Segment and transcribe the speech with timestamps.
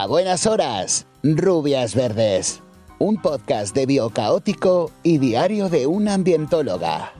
[0.00, 2.62] A buenas horas, rubias verdes.
[3.00, 7.12] Un podcast de biocaótico y diario de una ambientóloga.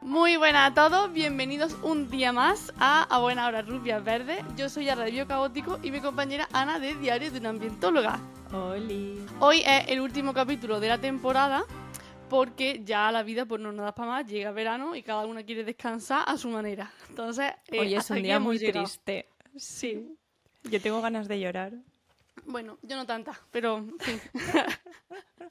[0.00, 4.42] Muy buenas a todos, bienvenidos un día más a A Buena Hora Rubias Verdes.
[4.56, 8.18] Yo soy Ara de Biocaótico y mi compañera Ana de Diario de una Ambientóloga.
[8.54, 9.22] Oli.
[9.40, 11.64] Hoy es el último capítulo de la temporada
[12.30, 15.42] porque ya la vida pues no nos da para más, llega verano y cada una
[15.42, 16.90] quiere descansar a su manera.
[17.10, 18.86] Entonces, eh, Hoy es hasta un día muy llegado.
[18.86, 19.26] triste.
[19.56, 20.16] Sí.
[20.64, 21.72] Yo tengo ganas de llorar.
[22.44, 23.86] Bueno, yo no tanta, pero.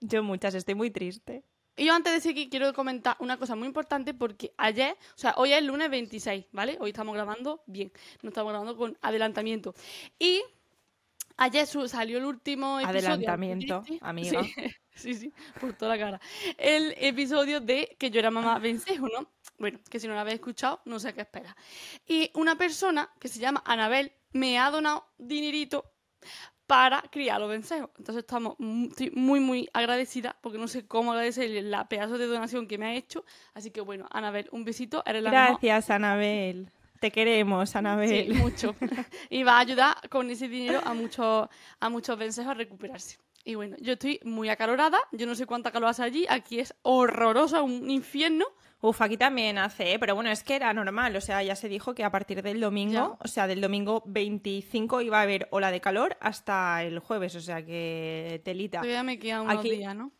[0.00, 1.44] Yo muchas, estoy muy triste.
[1.76, 5.34] Y yo antes de seguir quiero comentar una cosa muy importante porque ayer, o sea,
[5.36, 6.76] hoy es el lunes 26, ¿vale?
[6.80, 9.74] Hoy estamos grabando bien, no estamos grabando con adelantamiento.
[10.18, 10.42] Y
[11.36, 12.98] ayer salió el último episodio.
[12.98, 14.42] Adelantamiento, amiga.
[14.42, 14.52] Sí,
[14.98, 16.20] sí, sí, por toda la cara.
[16.56, 19.30] El episodio de que yo era mamá vencejo, ¿no?
[19.58, 21.56] Bueno, que si no lo habéis escuchado, no sé qué espera.
[22.06, 25.84] Y una persona que se llama Anabel me ha donado dinerito
[26.66, 27.90] para criar los vencejos.
[27.96, 28.56] Entonces estamos
[28.90, 32.86] estoy muy, muy agradecida porque no sé cómo agradecerle la pedazo de donación que me
[32.86, 33.24] ha hecho.
[33.54, 35.02] Así que bueno, Anabel, un besito.
[35.06, 35.48] Eres la mejor.
[35.48, 36.70] Gracias, Anabel.
[37.00, 38.34] Te queremos, Sí, Anabel.
[38.34, 38.74] mucho.
[39.30, 41.48] y va a ayudar con ese dinero a muchos,
[41.80, 43.18] a muchos vencejos a recuperarse.
[43.44, 44.98] Y bueno, yo estoy muy acalorada.
[45.12, 46.26] Yo no sé cuánta calor hace allí.
[46.28, 48.44] Aquí es horrorosa, un infierno.
[48.80, 49.98] Uf, aquí también hace, ¿eh?
[49.98, 52.60] pero bueno, es que era normal, o sea, ya se dijo que a partir del
[52.60, 53.06] domingo, Ya.
[53.18, 57.40] o sea, del domingo 25 iba a haber ola de calor hasta el jueves, o
[57.40, 58.78] sea, que telita.
[58.78, 60.12] Todavía me quedan unos Aquí- días, ¿no?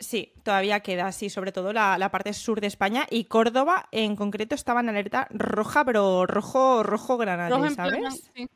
[0.00, 4.16] Sí, todavía queda, sí, sobre todo la, la parte sur de España y Córdoba en
[4.16, 8.30] concreto estaba en alerta roja, pero rojo, rojo granate, ¿sabes?
[8.36, 8.48] sí.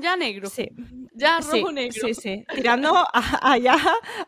[0.00, 0.48] Ya negro.
[0.48, 0.68] Sí,
[1.14, 1.92] Ya sí, rojo negro.
[2.08, 3.76] sí, sí, tirando a- allá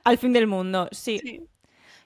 [0.05, 1.41] al fin del mundo, sí, Sí.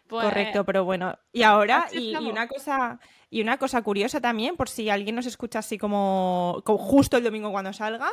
[0.06, 2.98] Pues, correcto, pero bueno, y ahora, y, una cosa,
[3.30, 7.22] y una cosa curiosa también, por si alguien nos escucha así como, como justo el
[7.22, 8.10] domingo cuando salga,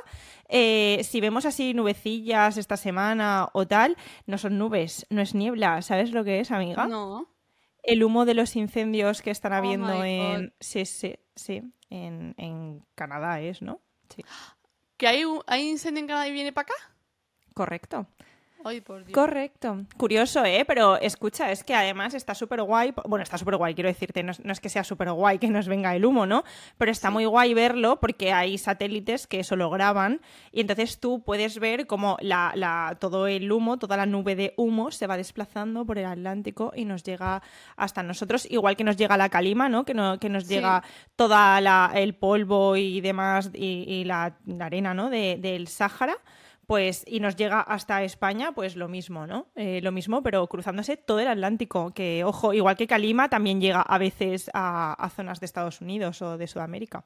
[0.47, 5.81] eh, si vemos así nubecillas esta semana o tal, no son nubes, no es niebla,
[5.81, 6.85] ¿sabes lo que es, amiga?
[6.87, 7.29] No.
[7.81, 10.53] el humo de los incendios que están Oh habiendo en.
[10.59, 11.63] Sí, sí, sí.
[11.89, 13.79] En, en Canadá es, ¿no?
[14.13, 14.23] Sí.
[14.97, 16.73] ¿Que hay, un- hay incendio en Canadá y viene para acá?
[17.53, 18.07] Correcto.
[18.63, 19.13] Ay, por Dios.
[19.13, 19.85] Correcto.
[19.97, 20.65] Curioso, ¿eh?
[20.67, 22.93] Pero escucha, es que además está súper guay.
[23.05, 24.23] Bueno, está súper guay, quiero decirte.
[24.23, 26.43] No es, no es que sea súper guay que nos venga el humo, ¿no?
[26.77, 31.21] Pero está muy guay verlo porque hay satélites que eso lo graban y entonces tú
[31.23, 35.15] puedes ver cómo la, la- todo el humo, toda la nube de humo se va
[35.17, 37.41] desplazando por el Atlántico y nos llega
[37.77, 39.85] hasta nosotros, igual que nos llega la calima, ¿no?
[39.85, 40.55] Que, no, que nos Sí.
[40.55, 40.83] llega
[41.15, 45.09] toda la- el polvo y demás y, y la, la arena, ¿no?
[45.09, 46.17] De- del Sáhara
[46.67, 49.47] pues y nos llega hasta España, pues lo mismo, ¿no?
[49.55, 53.81] Eh, lo mismo, pero cruzándose todo el Atlántico, que ojo, igual que Calima, también llega
[53.81, 57.05] a veces a, a zonas de Estados Unidos o de Sudamérica.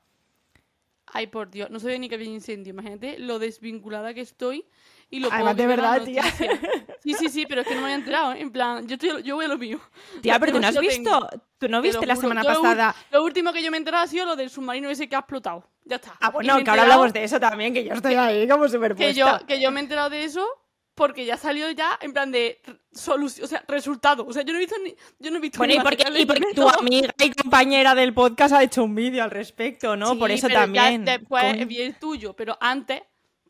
[1.13, 1.69] Ay, por Dios.
[1.69, 2.71] No sabía ni que había incendio.
[2.71, 4.65] Imagínate lo desvinculada que estoy
[5.11, 6.23] y lo Además, de verdad, tía.
[7.03, 8.33] Sí, sí, sí, pero es que no me había enterado.
[8.33, 8.41] ¿eh?
[8.41, 9.79] En plan, yo, estoy, yo voy a lo mío.
[10.21, 10.87] Tía, pero tú no has tengo.
[10.87, 12.27] visto, tú no viste la juro.
[12.29, 12.95] semana Yo pasada.
[13.09, 15.19] Lo último que yo me he enterado ha sido lo del submarino ese que ha
[15.19, 15.67] explotado.
[15.83, 16.15] Ya está.
[16.19, 19.15] Ah, bueno, que ahora hablamos de eso también, que yo estoy ahí como súper que
[19.15, 20.45] yo, que yo me he enterado de eso
[20.93, 22.61] porque ya salió ya en plan de
[22.91, 24.23] solución, o sea, resultado.
[24.27, 24.93] O sea, yo no he visto ni.
[25.17, 28.61] Yo no he visto Bueno, y porque, y tu amiga y compañera del podcast ha
[28.61, 30.11] hecho un vídeo al respecto, ¿no?
[30.11, 31.05] Sí, Por eso pero ya también.
[31.05, 33.01] después vi el tuyo, pero antes,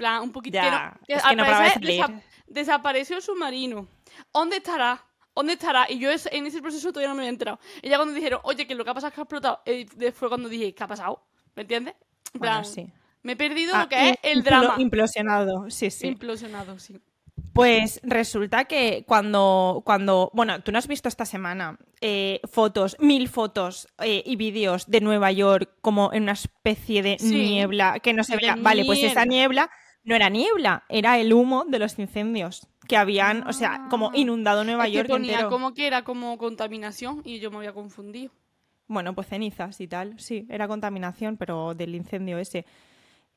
[0.02, 0.56] plan, un poquito.
[0.56, 2.02] Ya, que es al que no paraba de parecer salir.
[2.18, 3.88] desa- desapareció el submarino.
[4.34, 5.04] ¿Dónde estará?
[5.36, 5.86] ¿Dónde estará?
[5.90, 7.60] Y yo en ese proceso todavía no me había enterado.
[7.82, 10.12] Y ya cuando dijeron, oye, que lo que ha pasado es que ha explotado, eh,
[10.12, 11.24] fue cuando dije, ¿qué ha pasado?
[11.56, 11.96] ¿Me entiendes?
[12.34, 12.88] En Bueno, plan, sí.
[13.24, 14.76] me he perdido Ah, lo que es el drama.
[14.78, 16.08] Implosionado, sí, sí.
[16.08, 17.00] Implosionado, sí.
[17.54, 23.28] Pues resulta que cuando, cuando, bueno, tú no has visto esta semana eh, fotos, mil
[23.30, 28.14] fotos eh, y vídeos de Nueva York como en una especie de Sí, niebla que
[28.14, 28.56] no se de veía.
[28.58, 29.70] Vale, pues esa niebla
[30.04, 34.14] no era niebla, era el humo de los incendios que habían, o sea, como Ah.
[34.16, 35.50] inundado Nueva Es que York ponía entero.
[35.50, 38.32] como que era como contaminación y yo me había confundido.
[38.88, 42.66] Bueno, pues cenizas y tal, sí, era contaminación, pero del incendio ese.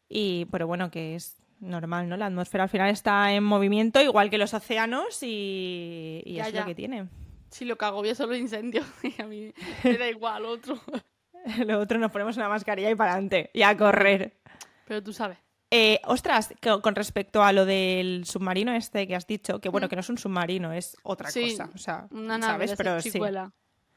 [0.09, 2.17] Y, pero bueno, que es normal, ¿no?
[2.17, 6.53] La atmósfera al final está en movimiento, igual que los océanos, y, y Ya, es
[6.53, 6.61] ya.
[6.61, 7.09] lo que tiene.
[7.51, 8.85] Si lo que agobia son los incendios.
[9.17, 9.53] Y a mí
[9.85, 10.81] me da igual otro.
[11.67, 14.41] Lo otro nos ponemos una mascarilla y para adelante, y a correr.
[14.87, 15.37] Pero tú sabes.
[15.77, 19.91] Eh, ostras, con respecto a lo del submarino este que has dicho, que bueno, Mm.
[19.91, 21.71] que no es un submarino, es otra Sí, cosa.
[21.75, 22.75] O sea, Una nave ¿sabes?
[22.77, 23.19] Pero sí.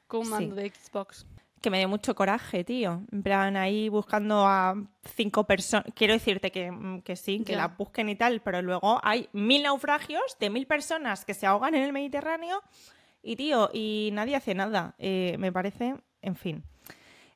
[0.07, 0.31] con un Sí.
[0.31, 1.27] mando de Xbox.
[1.61, 3.01] que me dio mucho coraje, tío.
[3.11, 4.75] En plan, ahí buscando a
[5.15, 5.85] cinco personas.
[5.95, 9.63] Quiero decirte que, mm, que sí, que la busquen y tal, pero luego hay mil
[9.63, 12.61] naufragios de mil personas que se ahogan en el Mediterráneo
[13.23, 14.93] y, tío, y nadie hace nada.
[14.99, 16.63] Eh, me parece, en fin.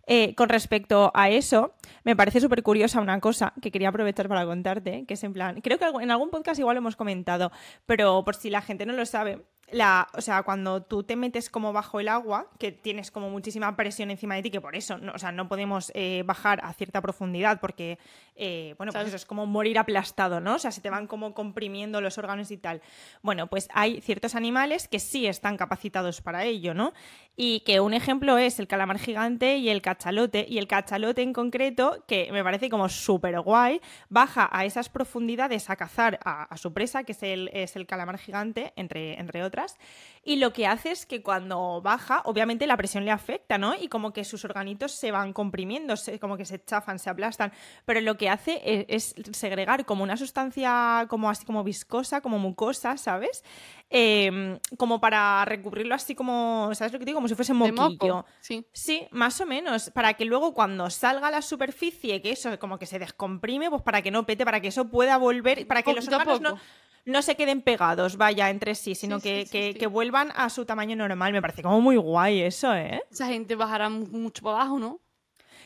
[0.08, 4.44] Eh, con respecto a eso, Me parece súper curiosa una cosa que quería aprovechar para
[4.46, 7.52] contarte, que es en plan, creo que en algún podcast igual lo hemos comentado,
[7.86, 11.50] pero por si la gente no lo sabe, la, o sea, cuando tú te metes
[11.50, 14.98] como bajo el agua, que tienes como muchísima presión encima de ti, que por eso,
[14.98, 17.98] no, o sea, no podemos eh, bajar a cierta profundidad, porque,
[18.36, 20.56] eh, bueno, pues eso es como morir aplastado, ¿no?
[20.56, 22.82] O sea, se te van como comprimiendo los órganos y tal.
[23.22, 26.94] Bueno, pues hay ciertos animales que sí están capacitados para ello, ¿no?
[27.36, 31.34] Y que un ejemplo es el calamar gigante y el cachalote, y el cachalote en
[31.34, 33.80] concreto, que me parece como súper guay,
[34.10, 38.18] baja a esas profundidades a cazar a, su presa, que es el, es el calamar
[38.18, 39.78] gigante, entre, entre otras palabras
[40.24, 43.74] y lo que hace es que cuando baja, obviamente la presión le afecta, ¿no?
[43.74, 47.52] Y como que sus organitos se van comprimiendo, como que se chafan, se aplastan,
[47.86, 52.38] pero lo que hace e, es, segregar como una sustancia como así como viscosa, como
[52.38, 53.44] mucosa, ¿sabes?
[53.90, 57.18] Em, como para recubrirlo así como, ¿sabes lo que digo?
[57.18, 58.24] Como si fuese moquillo.
[58.42, 58.66] Sí.
[58.74, 62.78] sí, más o menos, para que luego cuando salga a la superficie, que eso como
[62.78, 65.94] que se descomprime, pues para que no pete, para que eso pueda volver, para que
[65.94, 66.60] los órganos no
[67.06, 69.46] no se queden pegados, vaya, entre sí, sino que,
[69.78, 71.34] que, vuelvan a su tamaño normal.
[71.34, 73.02] Me parece como muy guay eso, ¿eh?
[73.12, 75.00] Esa gente bajará mucho para abajo, ¿no?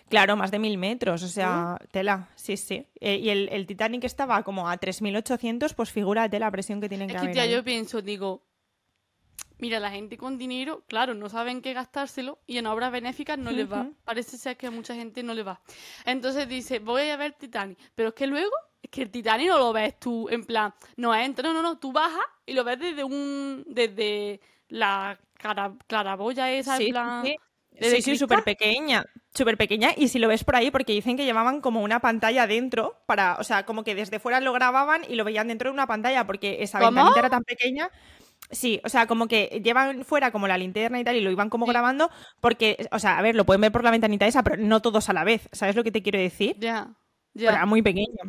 [0.09, 2.85] Claro, más de mil metros, o sea, tela, sí, sí.
[2.99, 7.15] Eh, y el, Titanic estaba como a 3.800, pues figúrate la presión que tienen que
[7.15, 8.43] es que yo pienso, digo,
[9.57, 13.49] mira, la gente con dinero, claro, no saben qué gastárselo y en obras benéficas no
[13.51, 13.89] les va.
[14.03, 15.59] Parece ser que a mucha gente no le va.
[16.05, 18.53] Entonces dice, voy a ver Titanic, pero es que luego
[18.85, 21.77] es que el Titanic no lo ves tú en plan, no entra, no, no, no,
[21.77, 24.39] tú bajas y lo ves desde un, desde
[24.69, 27.25] la cara, claraboya esa, en plan...
[27.25, 27.35] Sí.
[27.81, 29.03] Sí, sí, súper pequeña,
[29.33, 29.89] súper pequeña.
[29.97, 33.35] Y si lo ves por ahí, porque dicen que llevaban como una pantalla dentro, para,
[33.35, 36.25] o sea, como que desde fuera lo grababan y lo veían dentro de una pantalla,
[36.25, 37.89] porque esa ventanita era tan pequeña.
[38.51, 41.49] Sí, o sea, como que llevan fuera como la linterna y tal y lo iban
[41.49, 42.09] como grabando,
[42.39, 45.09] porque, o sea, a ver, lo pueden ver por la ventanita esa, pero no todos
[45.09, 46.55] a la vez, ¿sabes lo que te quiero decir?
[46.59, 46.95] Ya,
[47.33, 47.49] ya.
[47.49, 48.23] Era muy pequeña.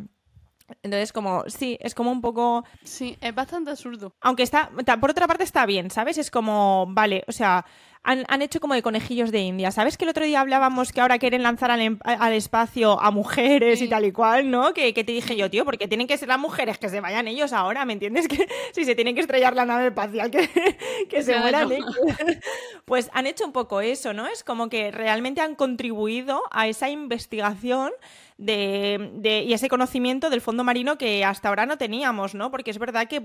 [0.83, 2.65] Entonces, como, sí, es como un poco.
[2.83, 4.13] Sí, es bastante absurdo.
[4.21, 6.17] Aunque está, por otra parte está bien, ¿sabes?
[6.17, 7.65] Es como, vale, o sea,
[8.03, 9.71] han, hecho como de conejillos de India.
[9.71, 11.99] ¿Sabes que el otro día hablábamos que ahora quieren lanzar al, em,
[12.31, 14.73] espacio a mujeres y tal y cual, ¿no?
[14.73, 17.53] Que, te dije yo, tío, porque tienen que ser las mujeres que se vayan ellos
[17.53, 18.27] ahora, ¿me entiendes?
[18.37, 20.49] Que si se tienen que estrellar la nave espacial, que,
[21.09, 21.95] que se mueran ellos.
[22.85, 24.27] Pues han hecho un poco eso, ¿no?
[24.27, 27.91] Es como que realmente han contribuido a esa investigación
[28.37, 32.51] de, y ese conocimiento del fondo marino que hasta ahora no teníamos, ¿no?
[32.51, 33.21] Porque es verdad que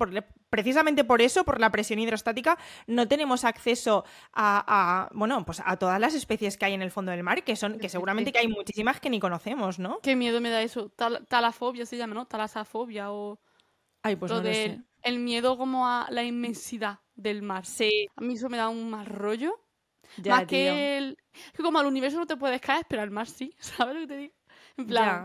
[0.49, 4.62] precisamente por eso, por la presión hidrostática, no tenemos acceso a,
[5.13, 7.79] bueno, pues a todas las especies que hay en el fondo del mar, que son,
[7.79, 10.01] que seguramente que hay muchísimas que ni conocemos, ¿no?
[10.01, 10.91] Qué miedo me da eso.
[11.29, 12.27] talafobia se llama, ¿no?
[12.27, 13.41] Talasafobia o.
[14.03, 14.81] Ay, pues no sé.
[15.03, 17.67] El miedo como a la inmensidad del mar.
[17.67, 18.09] Sí.
[18.17, 19.59] A mí eso me da un mal rollo.
[20.25, 21.19] más que el.
[21.55, 23.55] Que como al universo no te puedes caer, pero al mar sí.
[23.59, 24.35] ¿Sabes lo que te digo?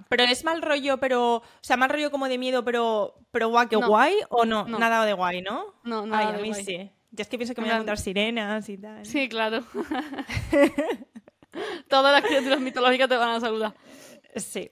[0.09, 1.37] Pero es mal rollo, pero.
[1.37, 3.15] O sea, mal rollo como de miedo, pero.
[3.31, 4.65] Pero guay, que guay, o no?
[4.65, 5.75] Nada de guay, ¿no?
[5.83, 6.29] No, nada.
[6.29, 6.91] Ay, a mí sí.
[7.12, 9.06] Ya es que pienso que me voy a encontrar sirenas y tal.
[9.06, 9.63] Sí, claro.
[11.89, 13.74] Todas las criaturas mitológicas te van a saludar.
[14.36, 14.69] Sí.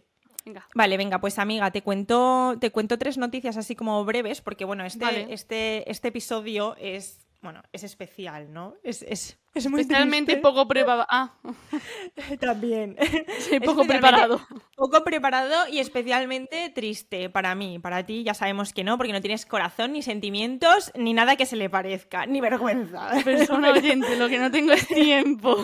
[0.76, 4.86] Vale, venga, pues amiga, te cuento, te cuento tres noticias así como breves, porque bueno,
[4.86, 8.76] este, este, este episodio es bueno, es especial, ¿no?
[8.84, 11.06] Es, es, es muy Especialmente poco preparado.
[11.10, 11.34] Ah.
[12.40, 12.98] También.
[13.40, 14.42] Sí, poco preparado.
[14.76, 17.80] Poco preparado y especialmente triste para mí.
[17.80, 21.46] Para ti ya sabemos que no, porque no tienes corazón, ni sentimientos, ni nada que
[21.46, 23.12] se le parezca, ni vergüenza.
[23.24, 25.64] Persona oyente, lo que no tengo es tiempo.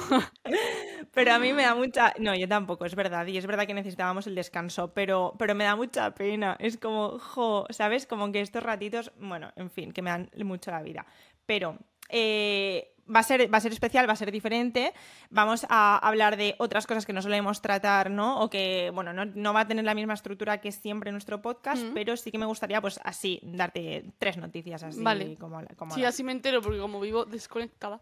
[1.13, 2.13] Pero a mí me da mucha...
[2.20, 3.25] No, yo tampoco, es verdad.
[3.28, 6.56] Y es verdad que necesitábamos el descanso, pero, pero me da mucha pena.
[6.60, 8.06] Es como, jo, ¿sabes?
[8.06, 11.06] Como que estos ratitos, bueno, en fin, que me dan mucho la vida
[11.45, 11.77] pero
[12.10, 14.93] eh, va, a ser, va a ser especial, va a ser diferente.
[15.29, 18.41] Vamos a hablar de otras cosas que no solemos tratar, ¿no?
[18.41, 22.17] O que, bueno, no, va a tener la misma estructura que siempre nuestro podcast, pero
[22.17, 25.01] sí que me gustaría, pues así, darte tres noticias así.
[25.01, 25.36] Vale.
[25.38, 25.62] Como,
[25.93, 28.01] sí, así me entero, porque como vivo desconectada.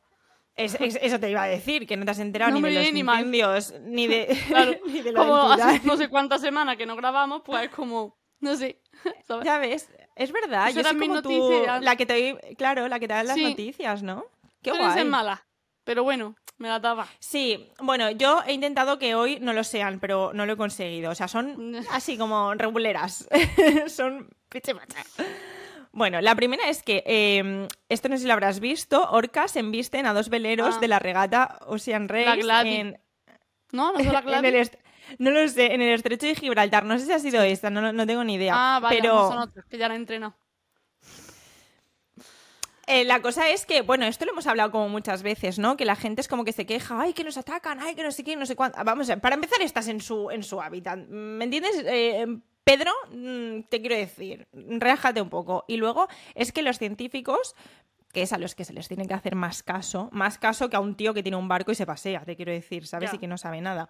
[0.55, 3.73] eso te iba a decir, que no te has enterado ni de los ni incendios,
[3.81, 4.27] ni de,
[4.87, 8.81] ni de Como hace no sé cuántas semanas que no grabamos, pues como, no sé.
[9.43, 9.89] Ya ves,
[10.19, 13.37] es verdad, yo soy como tú, la que te claro, la que te da las
[13.37, 14.25] noticias, ¿no?
[14.61, 15.45] Qué Pueden ser mala,
[15.85, 17.07] pero bueno, me la daba.
[17.19, 21.09] Sí, bueno, yo he intentado que hoy no lo sean, pero no lo he conseguido.
[21.09, 23.29] O sea, son así como reguleras.
[23.87, 24.73] son piche
[25.93, 30.05] Bueno, la primera es que, em, esto no sé si lo habrás visto, orcas embisten
[30.05, 30.79] a dos veleros ah.
[30.81, 32.99] de la regata Ocean Race en...
[33.71, 34.69] No, no es la en
[35.17, 36.85] no lo sé, en el estrecho de Gibraltar.
[36.85, 38.53] No sé si ha sido esta, no, no tengo ni idea.
[38.55, 39.29] Ah, vale, pero...
[39.29, 40.35] son otros, que ya la he entrenado.
[42.87, 45.77] eh, la cosa es que, bueno, esto lo hemos hablado como muchas veces, ¿no?
[45.77, 48.11] Que la gente es como que se queja, ay, que nos atacan, ay, que no
[48.11, 48.83] sé qué, no sé cuánto.
[48.83, 50.97] Vamos, a ver, para empezar, estás en su, en su hábitat.
[51.07, 51.83] ¿Me entiendes?
[51.85, 52.25] Eh,
[52.63, 55.65] Pedro, mm, te quiero decir, reájate un poco.
[55.67, 57.55] Y luego es que los científicos
[58.11, 60.75] que es a los que se les tiene que hacer más caso, más caso que
[60.75, 63.11] a un tío que tiene un barco y se pasea, te quiero decir, ¿sabes?
[63.15, 63.87] Y que no sabe nada.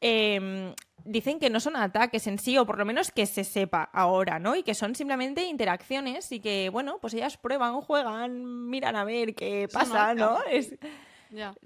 [0.00, 3.90] Em, dicen que no son ataques en sí, o por lo menos que se sepa
[3.92, 4.56] ahora, ¿no?
[4.56, 9.34] Y que son simplemente interacciones y que, bueno, pues ellas prueban, juegan, miran a ver
[9.34, 10.38] qué pasa, ¿no?
[10.50, 10.74] Es-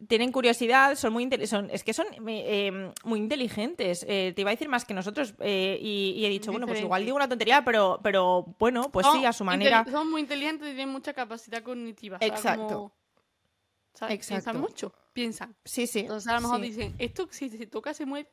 [0.09, 4.05] Tienen curiosidad, son muy son, es que son eh, muy inteligentes.
[4.09, 6.81] Eh, te iba a decir más que nosotros eh, y, y he dicho, bueno, pues
[6.81, 9.85] igual digo una tontería, pero, pero bueno, pues sí, a su manera.
[9.91, 12.19] Son muy inteligentes y tienen mucha capacidad cognitiva.
[12.21, 12.67] Exacto.
[12.67, 12.93] como-
[13.95, 14.17] ¿sabes?
[14.17, 14.59] Piensan Exacto.
[14.61, 15.55] mucho, piensan.
[15.65, 16.01] Sí, sí.
[16.01, 16.67] Entonces a lo mejor sí.
[16.67, 18.29] dicen, esto si se toca, se mueve,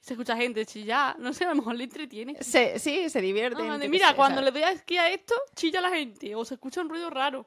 [0.00, 2.36] se escucha gente chillar, no sé, a lo mejor le entretiene.
[2.42, 3.20] Se- sí, se.
[3.22, 6.44] No, yo qué mira, cuando le doy a esquí a esto, chilla la gente, o
[6.44, 7.46] se escucha un ruido raro.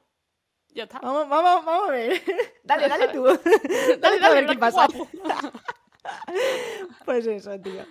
[0.76, 1.00] Ya está.
[1.00, 2.22] Vamos, vamos, vamos a ver.
[2.64, 3.24] dale, dale tú.
[3.98, 4.86] Dale, dale, dale, a ver qué pasa.
[7.04, 7.82] Pues eso, tío.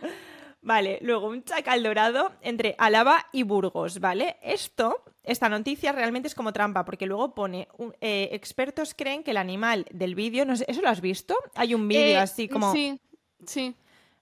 [0.61, 4.37] Vale, luego un chacal dorado entre Álava y Burgos, ¿vale?
[4.41, 9.31] Esto, esta noticia realmente es como trampa, porque luego pone, un- eh, expertos creen que
[9.31, 11.35] el animal del vídeo, no sé, ¿eso lo has visto?
[11.55, 12.71] Hay un vídeo Eh, así como...
[12.71, 12.99] Sí,
[13.45, 13.75] sí.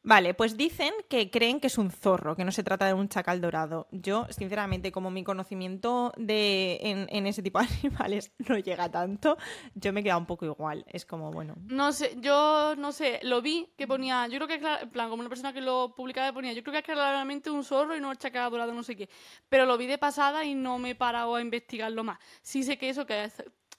[0.05, 3.07] Vale, pues dicen que creen que es un zorro, que no se trata de un
[3.07, 3.87] chacal dorado.
[3.91, 9.37] Yo, sinceramente, como mi conocimiento de, en, ese tipo de animales no llega tanto,
[9.75, 10.85] yo me he quedado un poco igual.
[10.89, 11.55] Es como, bueno...
[11.67, 15.21] No sé, yo no sé, lo vi que ponía, yo creo que, en plan, como
[15.21, 18.11] una persona que lo publicaba ponía, yo creo que es claramente un zorro y no
[18.11, 19.09] el chacal dorado, no sé qué.
[19.47, 22.19] Pero lo vi de pasada y no me he parado a investigarlo más.
[22.41, 23.31] Sí sé que eso, que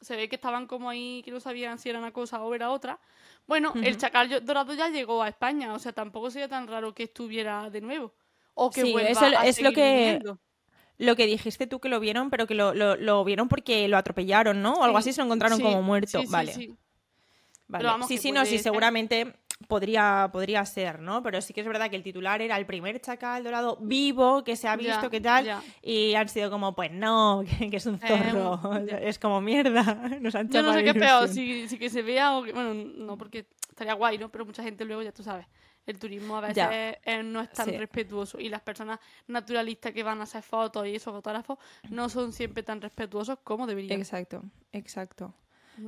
[0.05, 2.71] se- ve que estaban como ahí, que no sabían si era una cosa o era
[2.71, 2.99] otra.
[3.47, 7.03] Bueno, el chacal dorado ya llegó a España, o sea, tampoco sería tan raro que
[7.05, 8.13] estuviera de nuevo.
[8.55, 10.39] O que Sí, vuelva eso a es lo que- viniendo.
[10.97, 13.97] Lo que dijiste tú que lo vieron, pero que lo, lo- lo vieron porque lo
[13.97, 14.75] atropellaron, ¿no?
[14.75, 16.23] O algo Sí, así se lo encontraron sí, como muerto.
[16.29, 16.53] vale.
[16.53, 16.73] sí.
[17.67, 17.89] vale.
[18.07, 19.35] sí, sí, no, sí, seguramente
[19.69, 21.23] podría, podría ser, ¿no?
[21.23, 24.57] Pero sí que es verdad que el titular era el primer chacal dorado vivo que
[24.57, 25.63] se ha visto, Ya, que tal.
[25.83, 28.61] Y han sido como, pues no, que, que es un zorro.
[28.77, 28.99] Em, ya.
[29.03, 29.83] es como mierda.
[30.21, 32.53] Nos han Yo no sé qué es peor, si, si que se vea o que.
[32.53, 34.31] Bueno, no, porque estaría guay, ¿no?
[34.31, 35.47] Pero mucha gente luego, ya tú sabes,
[35.87, 36.67] el turismo a veces
[37.05, 37.77] eh, no es tan Sí.
[37.77, 41.59] respetuoso y las personas naturalistas que van a hacer fotos y esos fotógrafos
[41.91, 43.99] no son siempre tan respetuosos como deberían.
[44.01, 44.43] Exacto,
[44.73, 45.35] exacto.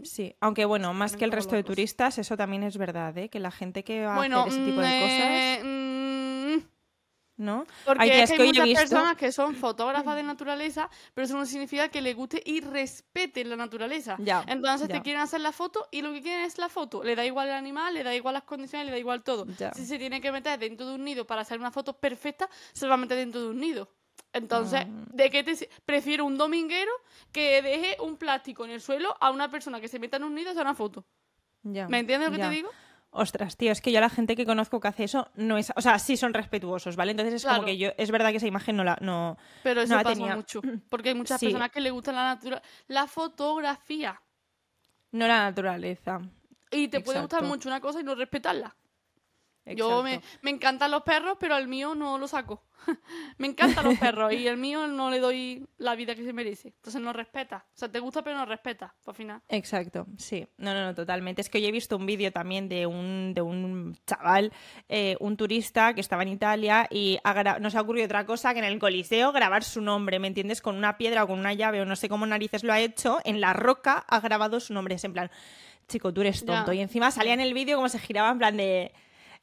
[0.02, 3.28] Sí, aunque bueno, más que el resto de turistas, eso también es verdad, ¿eh?
[3.28, 6.66] Que la gente que va Bueno, a hacer ese tipo de mm, cosas, eh, mm,
[7.38, 7.66] ¿no?
[7.85, 11.26] Porque Ay, tía, es que hay muchas visto- personas que son fotógrafas de naturaleza, pero
[11.26, 14.16] eso no significa que les guste y respeten la naturaleza.
[14.19, 14.95] Ya, Entonces ya.
[14.97, 17.05] te quieren hacer la foto y lo que quieren es la foto.
[17.05, 19.47] Le da igual el animal, le da igual las condiciones, le da igual todo.
[19.59, 19.73] Ya.
[19.75, 22.87] Si se tiene que meter dentro de un nido para hacer una foto perfecta, se
[22.88, 23.90] va a meter dentro de un nido.
[24.37, 25.05] Entonces, Mm.
[25.16, 26.93] ¿de qué te prefiero un dominguero
[27.33, 30.35] que deje un plástico en el suelo a una persona que se meta en un
[30.35, 31.05] nido a hacer una foto?
[31.62, 32.69] Ya, ¿Me entiendes lo que te digo?
[33.11, 35.81] Ostras, tío, es que yo la gente que conozco que hace eso no es, o
[35.81, 37.12] sea, sí son respetuosos, ¿vale?
[37.12, 37.57] Entonces es Claro.
[37.59, 40.02] como que yo, es verdad que esa imagen no la, no, Pero eso No la
[40.02, 40.37] pasa tenía.
[40.37, 40.61] mucho.
[40.90, 41.47] Porque hay muchas Sí.
[41.47, 44.21] personas que les gusta la natura la fotografía.
[45.12, 46.21] no la naturaleza.
[46.71, 48.76] Y te puede gustar mucho una cosa y no respetarla.
[49.75, 50.21] Yo me,
[50.51, 52.63] encantan los perros, pero al mío no lo saco.
[53.39, 56.69] me encantan los perros y al mío no le doy la vida que se merece.
[56.69, 57.67] Entonces no respeta.
[57.75, 59.43] O sea, te gusta pero no respeta, por final.
[59.49, 60.47] Exacto, sí.
[60.59, 61.41] No, no, no, totalmente.
[61.41, 64.53] Es que yo he visto un vídeo también de un, de un chaval,
[64.89, 68.25] eh, un turista que estaba en Italia y ha gra- no se ha ocurrido otra
[68.25, 70.61] cosa que en el Coliseo grabar su nombre, ¿me entiendes?
[70.63, 73.19] Con una piedra o con una llave o no sé cómo narices lo ha hecho,
[73.25, 74.95] en la roca ha grabado su nombre.
[74.95, 75.31] Es en plan,
[75.89, 76.47] chico, tú eres Ya.
[76.59, 76.73] tonto.
[76.73, 78.93] Y encima salía en el vídeo como se giraba en plan de...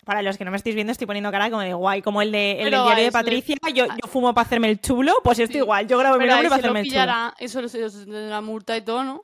[0.06, 2.32] Para los que no me estéis viendo, estoy poniendo cara como de guay, como el,
[2.32, 3.56] de, el del diario de le- Patricia.
[3.74, 5.60] Yo, yo fumo para hacerme el chulo, pues esto Sí.
[5.60, 5.88] igual.
[5.88, 6.94] Yo grabo mi nombre para hacerme el chulo.
[6.94, 7.34] pillará.
[7.40, 9.22] Eso lo sé, eso de la multa y todo, ¿no?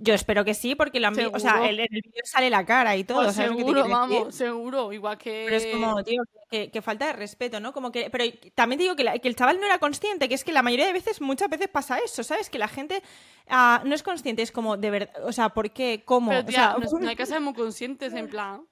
[0.00, 2.64] Yo espero que sí, porque lo han o sea, el- en el vídeo sale la
[2.64, 3.92] cara y todo, Pues ¿sabes que seguro, decir?
[3.92, 4.92] vamos, seguro.
[4.92, 5.42] Igual que...
[5.46, 7.72] Pero es como, tío, que, que falta de respeto, ¿no?
[7.72, 8.24] Como que, pero
[8.54, 10.62] también te digo que, la- que el chaval no era consciente, que es que la
[10.62, 12.48] mayoría de veces, muchas veces pasa eso, ¿sabes?
[12.48, 13.02] Que la gente
[13.48, 16.02] ah, no es consciente, es como, de verdad, o sea, ¿por qué?
[16.04, 16.30] ¿Cómo?
[16.30, 18.62] Pero O tía, sea, no, no hay que ser muy conscientes, en plan...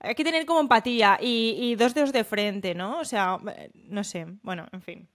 [0.00, 3.00] hay que tener como empatía y, y dos dedos de frente, ¿no?
[3.00, 5.08] O sea, eh, no sé, bueno, en fin.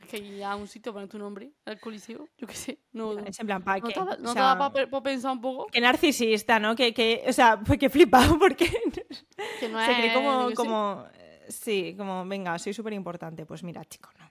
[0.00, 2.78] Es que ir a un sitio poner tu nombre, al coliseo, yo qué sé.
[2.92, 4.00] No, no Es en plan, ¿para te qué?
[4.00, 5.66] da- O no te sea, da para pensar un poco.
[5.68, 6.74] Qué narcisista, ¿no?
[6.74, 8.66] Que, que, o sea, pues que flipado porque
[9.60, 13.46] Que no se cree es, como, como, eh, sí, como, venga, soy súper importante.
[13.46, 14.28] Pues mira, chico, no.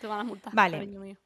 [0.00, 0.78] Te van a multar, Vale.
[0.78, 1.16] cariño mío.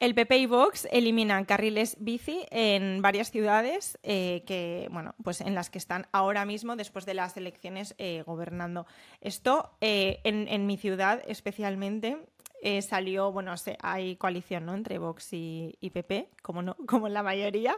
[0.00, 5.54] El PP y Vox eliminan carriles bici en varias ciudades eh, que, bueno, pues en
[5.54, 8.86] las que están ahora mismo después de las elecciones eh, gobernando.
[9.20, 12.18] Esto eh, en, en mi ciudad especialmente
[12.66, 14.74] eh, salió, bueno, se- hay coalición, ¿no?
[14.74, 17.76] Entre Vox y, y PP, como no, como en la mayoría,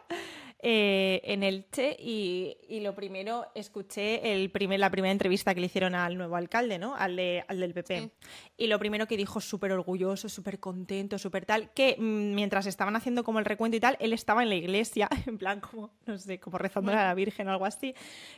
[0.60, 1.96] eh, en Elche.
[1.98, 6.36] Y, y lo primero, escuché el primer, la primera entrevista que le hicieron al nuevo
[6.36, 6.94] alcalde, ¿no?
[6.96, 8.00] Al, de- al del PP.
[8.00, 8.10] Sí.
[8.56, 12.96] Y lo primero que dijo, súper orgulloso, súper contento, súper tal, que mm, mientras estaban
[12.96, 16.16] haciendo como el recuento y tal, él estaba en la iglesia, en plan como, no
[16.18, 17.94] sé, como rezándole a la Virgen o algo así,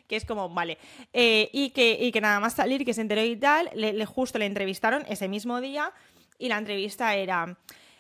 [0.07, 0.79] que es como, vale.
[1.13, 4.07] Eh, y, que, y que nada más salir, que se enteró y tal, le, le-
[4.07, 5.93] justo le entrevistaron ese mismo día
[6.39, 7.57] y la entrevista era...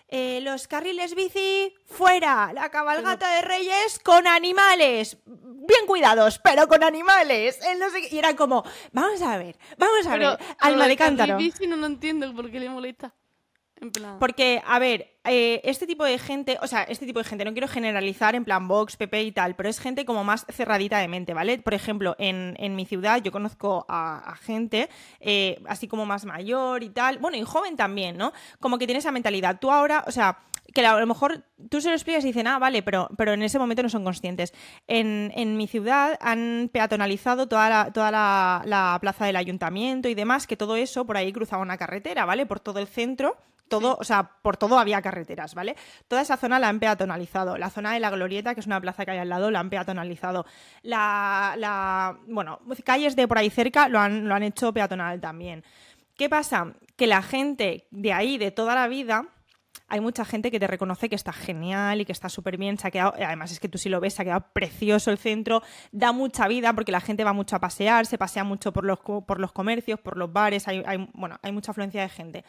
[0.08, 6.82] eh, los carriles bici fuera, la cabalgata de reyes con animales, bien cuidados, pero con
[6.82, 7.58] animales.
[7.78, 8.08] no sé.
[8.10, 11.36] Y era como, vamos a ver, vamos a Pero ver, alma de cántaro.
[11.36, 13.12] bici no lo entiendo por qué le molesta.
[13.80, 14.18] En plan.
[14.18, 17.52] Porque, a ver, eh, este tipo de gente, o sea, este tipo de gente, no
[17.52, 21.08] quiero generalizar en plan Vox, PP y tal, pero es gente como más cerradita de
[21.08, 21.58] mente, ¿vale?
[21.58, 24.88] Por ejemplo, en, en mi ciudad yo conozco a, a gente
[25.20, 28.32] eh, así como más mayor y tal, bueno, y joven también, ¿no?
[28.60, 29.58] Como que tiene esa mentalidad.
[29.60, 30.38] Tú ahora, o sea,
[30.72, 33.42] que a lo mejor tú se lo explicas y dicen, ah, vale, pero, pero en
[33.42, 34.52] ese momento no son conscientes.
[34.86, 40.14] En, en mi ciudad han peatonalizado toda, la, toda la, la plaza del ayuntamiento y
[40.14, 42.46] demás, que todo eso por ahí cruzaba una carretera, ¿vale?
[42.46, 43.36] Por todo el centro
[43.68, 45.74] todo, o sea, por todo había carreteras, ¿vale?
[46.06, 47.56] Toda esa zona la han peatonalizado.
[47.56, 49.70] La zona de la Glorieta, que es una plaza que hay al lado, la han
[49.70, 50.44] peatonalizado.
[50.82, 55.64] La, bueno, calles de por ahí cerca lo han, lo han hecho peatonal también.
[56.16, 56.74] ¿Qué pasa?
[56.96, 59.26] Que la gente de ahí, de toda la vida,
[59.90, 62.88] hay mucha gente que te reconoce que está genial y que está súper bien, se
[62.88, 65.62] ha quedado, además es que tú si lo ves, se ha quedado precioso el centro,
[65.92, 68.98] da mucha vida porque la gente va mucho a pasear, se pasea mucho por los,
[68.98, 70.82] por los comercios, por los bares, hay-
[71.14, 72.44] bueno, hay mucha afluencia de gente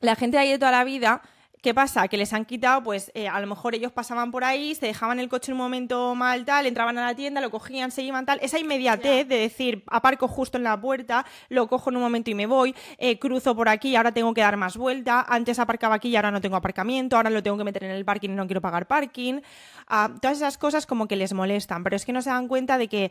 [0.00, 1.22] la gente de ahí de toda la vida,
[1.66, 2.06] ¿qué pasa?
[2.06, 5.18] Que les han quitado, pues eh, a lo mejor ellos pasaban por ahí, se dejaban
[5.18, 8.24] el coche en un momento mal, tal, entraban a la tienda, lo cogían, se iban,
[8.24, 8.38] tal.
[8.40, 12.34] Esa inmediatez de decir, aparco justo en la puerta, lo cojo en un momento y
[12.34, 16.10] me voy, eh, cruzo por aquí, ahora tengo que dar más vuelta, antes aparcaba aquí
[16.10, 18.46] y ahora no tengo aparcamiento, ahora lo tengo que meter en el parking y no
[18.46, 19.40] quiero pagar parking.
[19.88, 22.78] Ah, todas esas cosas como que les molestan, pero es que no se dan cuenta
[22.78, 23.10] de que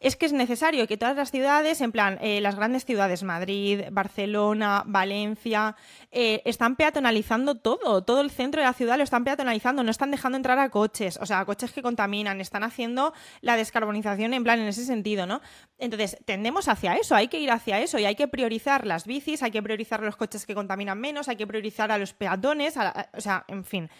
[0.00, 3.82] es que es necesario que todas las ciudades, en plan, eh, las grandes ciudades, Madrid,
[3.90, 5.74] Barcelona, Valencia,
[6.12, 10.12] eh, están peatonalizando todo, todo el centro de la ciudad lo están peatonalizando, no están
[10.12, 14.44] dejando entrar a coches, o sea, a coches que contaminan, están haciendo la descarbonización en
[14.44, 15.40] plan en ese sentido, ¿no?
[15.78, 19.42] Entonces, tendemos hacia eso, hay que ir hacia eso y hay que priorizar las bicis,
[19.42, 22.76] hay que priorizar los coches que contaminan menos, hay que priorizar a los peatones,
[23.14, 23.90] o sea, en fin.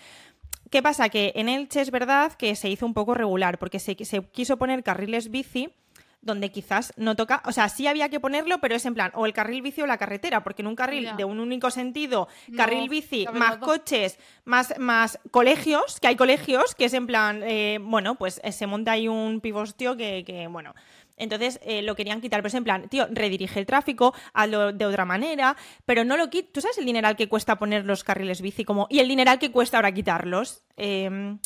[0.70, 1.08] ¿Qué pasa?
[1.08, 4.82] Que en Elche es verdad que se hizo un poco regular, porque se quiso poner
[4.82, 5.72] carriles bici
[6.20, 9.26] donde quizás no toca, o sea, sí había que ponerlo, pero es en plan, o
[9.26, 12.56] el carril bici o la carretera, porque en un carril de un único sentido, No,
[12.56, 17.78] carril bici, más coches, más, más colegios, que hay colegios, que es en plan, eh,
[17.80, 20.74] bueno, pues eh, se monta ahí un pivostio que, que, bueno,
[21.18, 24.86] entonces eh, lo querían quitar, pero es en plan, tío, redirige el tráfico, hazlo de
[24.86, 26.52] otra manera, pero no lo quites.
[26.52, 29.50] ¿Tú sabes el dineral que cuesta poner los carriles bici como y el dineral que
[29.50, 30.62] cuesta ahora quitarlos?
[30.76, 31.36] Eh,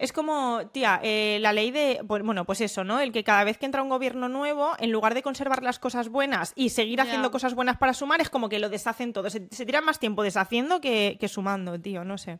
[0.00, 3.00] es como, tía, eh, la ley de, pues, bueno, pues eso, ¿no?
[3.00, 6.08] El que cada vez que entra un gobierno nuevo, en lugar de conservar las cosas
[6.08, 9.28] buenas y seguir haciendo cosas buenas para sumar, es como que lo deshacen todo.
[9.28, 12.38] Se, se tiran más tiempo deshaciendo que, que sumando, tío, no sé.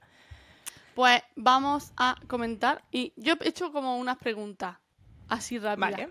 [0.94, 2.84] Pues vamos a comentar.
[2.92, 4.76] Y yo he hecho como unas preguntas
[5.28, 5.90] así rápidas.
[5.90, 6.08] Vale.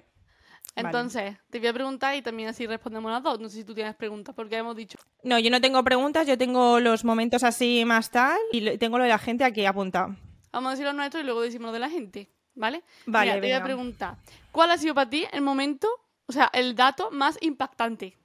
[0.76, 3.40] Entonces, te voy a preguntar y también así respondemos las dos.
[3.40, 5.00] No sé si tú tienes preguntas, porque hemos dicho.
[5.24, 9.06] No, yo no tengo preguntas, yo tengo los momentos así más tal y tengo lo
[9.06, 10.16] de la gente aquí apuntado.
[10.52, 12.30] Vamos a decir lo nuestro y luego decimos lo de la gente.
[12.56, 12.84] ¿Vale?
[13.06, 14.18] Vale, Mira, te voy a preguntar.
[14.52, 15.88] ¿Cuál ha sido para ti el momento,
[16.26, 18.18] o sea, el dato más impactante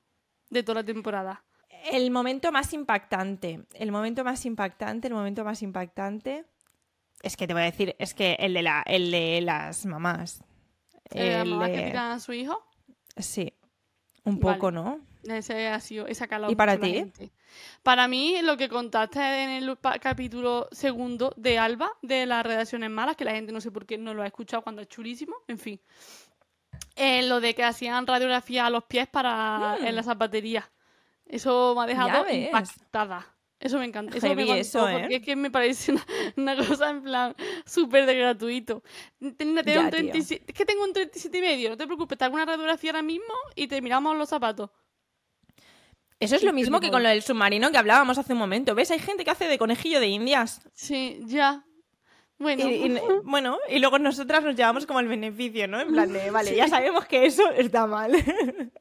[0.48, 1.44] de toda la temporada?
[1.90, 6.46] El momento más impactante, el momento más impactante, el momento más impactante.
[7.22, 10.42] Es que te voy a decir, es que el de, la, el de las mamás.
[11.11, 12.58] Eh, la El mamá que de- tiran a su hijo.
[13.18, 13.52] Sí,
[14.24, 14.54] un Vale.
[14.56, 15.00] poco, ¿no?
[15.24, 16.94] Ese ha sido, esa calado ¿Y para la ti?
[16.94, 17.32] gente.
[17.82, 23.16] Para mí, lo que contaste en el capítulo segundo de Alba, de las redacciones malas,
[23.16, 25.58] que la gente no sé por qué no lo ha escuchado cuando es chulísimo, en
[25.58, 25.80] fin.
[26.96, 29.87] Eh, lo de que hacían radiografía a los pies para Mm.
[29.87, 30.64] en las zapaterías.
[31.26, 33.26] Eso me ha dejado impactada.
[33.58, 34.16] Eso me encanta.
[34.16, 34.92] Eso me Heavy encantó eso, ¿eh?
[34.98, 36.04] porque es que me parece una,
[36.37, 38.82] una cosa en plan súper de gratuito.
[39.20, 39.90] Ten- tener Ya, un tío.
[39.90, 42.90] 37 es que tengo un 37 y medio, no te preocupes, te hago una radiografía
[42.90, 44.70] ahora mismo y te miramos los zapatos.
[46.24, 48.74] Eso es lo mismo que con lo del submarino que hablábamos hace un momento.
[48.74, 48.90] ¿Ves?
[48.90, 50.61] Hay gente que hace de conejillo de indias.
[50.74, 51.64] Sí, ya.
[52.38, 55.80] Bueno, Y, y- bueno, y luego nosotras nos llevamos como el beneficio, ¿no?
[55.80, 58.12] En plan de, vale, ya sabemos que eso está mal.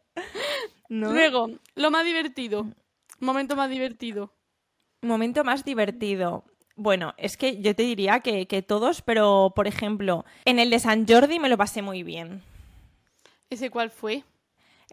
[0.90, 1.12] ¿No?
[1.14, 2.66] luego, lo más divertido.
[3.20, 4.34] Momento más divertido.
[5.02, 6.44] Momento más divertido.
[6.76, 10.80] Bueno, es que yo te diría que, que todos, pero por ejemplo, en el de
[10.80, 12.42] San Jordi me lo pasé muy bien.
[13.50, 14.24] ¿Ese cuál fue?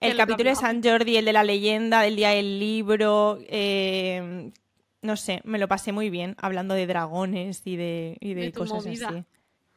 [0.00, 0.56] El lo capítulo de.
[0.56, 3.38] San Jordi, el de la leyenda, del día del libro.
[3.48, 4.50] eh,
[5.02, 8.84] no sé, me lo pasé muy bien hablando de dragones y de, y de cosas
[8.84, 9.08] movida.
[9.08, 9.24] así.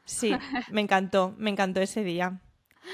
[0.03, 0.34] Sí,
[0.71, 2.39] me encantó, me encantó ese día.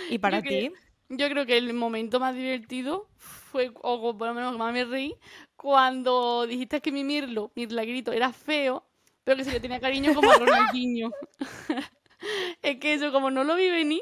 [0.10, 0.50] ¿Y para Yo ti?
[0.50, 0.72] que-
[1.10, 4.84] Yo creo que el momento más divertido fue, o por lo menos que más me
[4.84, 5.16] reí,
[5.56, 8.84] cuando dijiste que mi Mirlo, Mirlagrito, era feo,
[9.24, 11.12] pero que se le tenía cariño como a Ronaldinho.
[12.62, 14.02] es que eso, como no lo vi venir,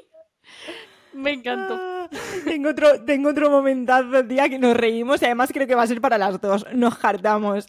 [1.14, 1.80] me encantó.
[2.46, 5.88] Tengo, otro, tengo otro momentazo, tía, que nos reímos y además creo que va a
[5.88, 6.66] ser para las dos.
[6.74, 7.68] Nos hartamos.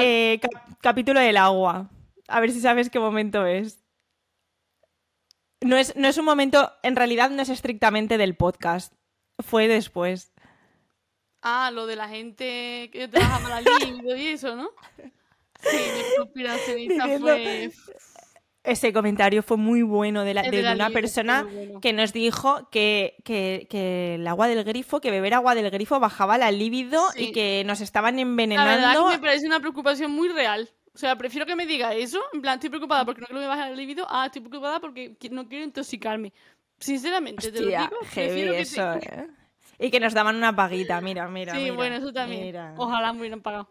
[0.00, 1.90] Eh, cap- capítulo del agua.
[2.28, 3.82] A ver si sabes qué momento es.
[5.62, 8.92] No es, no es un momento, en realidad no es estrictamente del podcast.
[9.38, 10.32] Fue después.
[11.42, 14.70] Ah, lo de la gente que trabaja para libido y eso, ¿no?
[15.58, 17.72] Sí, mi conspiracionista fue...
[18.66, 21.80] Ese comentario fue muy bueno de, la- de de la una persona bueno.
[21.80, 26.00] que nos dijo que, que- que el agua del grifo, que beber agua del grifo
[26.00, 27.28] bajaba la libido Sí.
[27.28, 29.06] y que nos estaban La verdad envenenando.
[29.08, 30.68] que me parece una preocupación muy real.
[30.94, 33.46] O sea, prefiero que me diga eso, en plan, estoy preocupada porque no quiero que
[33.46, 36.32] me baje el libido, ah, estoy preocupada porque no quiero intoxicarme.
[36.78, 39.08] Sinceramente, te lo Hostia, digo, prefiero que eso, te...
[39.20, 39.26] ¿eh?
[39.78, 41.54] Y que nos daban una paguita, mira, mira.
[41.54, 42.44] Sí, mira, bueno, eso también.
[42.44, 42.74] mira.
[42.78, 43.68] Ojalá me hubieran pagado.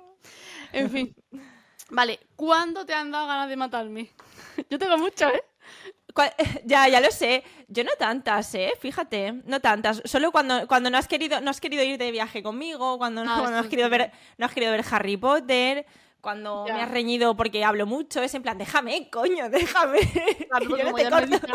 [0.71, 1.15] En fin.
[1.89, 4.10] Vale, ¿cuándo te han dado ganas de matarme?
[4.69, 5.43] Yo tengo muchas, ¿eh?
[6.65, 7.43] Ya, ya lo sé.
[7.67, 8.71] Yo no tantas, ¿eh?
[8.80, 10.02] Fíjate, no tantas.
[10.06, 13.32] Solo cuando, cuando no has querido, no has querido ir de viaje conmigo, cuando no,
[13.34, 15.86] Ah, cuando no has querido ver, no has querido ver Harry Potter,
[16.21, 16.74] cuando Ya.
[16.74, 20.00] me has reñido porque hablo mucho, es en plan, déjame, coño, déjame.
[20.50, 21.26] Claro, Yo no te corto.
[21.28, 21.48] dicho.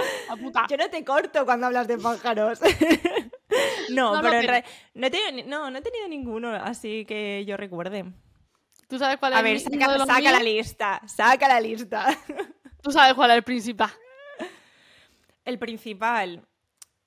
[0.68, 2.60] Yo no te corto cuando hablas de pájaros.
[3.88, 4.64] no, No, no, pero en pero- realidad
[4.94, 8.04] no, he tenido, ni- no, no he tenido ninguno, así que yo recuerde.
[8.90, 12.18] ¿Tú sabes cuál es A ver, uno saca, saca la lista, saca la lista.
[12.82, 13.90] Tú sabes cuál es el principal.
[15.44, 16.44] El principal.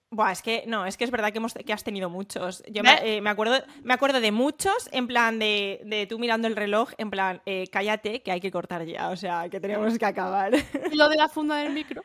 [0.10, 2.64] Buah, es que no, es que es verdad que, hemos, que has tenido muchos.
[2.70, 6.56] Yo eh, me acuerdo, me acuerdo de muchos, en plan de, de tú mirando el
[6.56, 10.06] reloj, en plan, eh, cállate, que hay que cortar ya, o sea, que tenemos que
[10.06, 10.54] acabar.
[10.90, 12.04] Y lo de la funda del micro.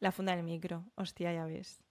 [0.00, 1.83] La funda del micro, hostia, ya ves.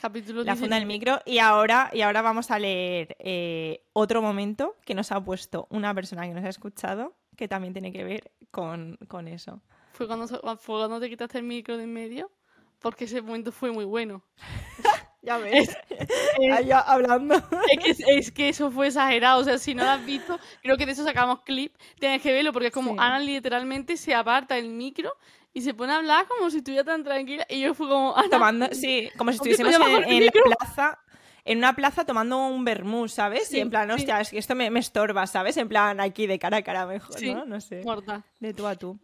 [0.00, 0.86] Capítulo La funda del 19.
[0.86, 1.20] micro.
[1.26, 5.94] Y ahora, y ahora vamos a leer eh, otro momento que nos ha puesto una
[5.94, 9.60] persona que nos ha escuchado, que también tiene que ver con, con eso.
[9.92, 12.30] Fue cuando, fue cuando te quitaste el micro de en medio,
[12.78, 14.22] porque ese momento fue muy bueno.
[15.22, 15.68] Ya ves.
[15.90, 17.34] Es- Ahí ya hablando.
[17.70, 20.78] Es que, es que eso fue exagerado, o sea, si no lo has visto, creo
[20.78, 22.96] que de eso sacamos clip, tienes que verlo, porque es como Sí.
[22.98, 25.12] Ana literalmente se aparta el micro
[25.52, 28.28] y se pone a hablar como si estuviera tan tranquila, y yo fui como, Ana,
[28.30, 30.98] tomando, sí, como si ¿Dónde estuviésemos en, en la plaza,
[31.44, 33.48] en una plaza tomando un vermú, ¿sabes?
[33.48, 33.94] Sí, y en plan, sí.
[33.94, 35.56] hostia, es que esto me, me estorba, ¿sabes?
[35.56, 37.34] En plan, aquí de cara a cara mejor, Sí.
[37.34, 37.44] ¿no?
[37.44, 37.82] No sé.
[37.84, 38.22] mortal.
[38.38, 38.98] De tú a tú.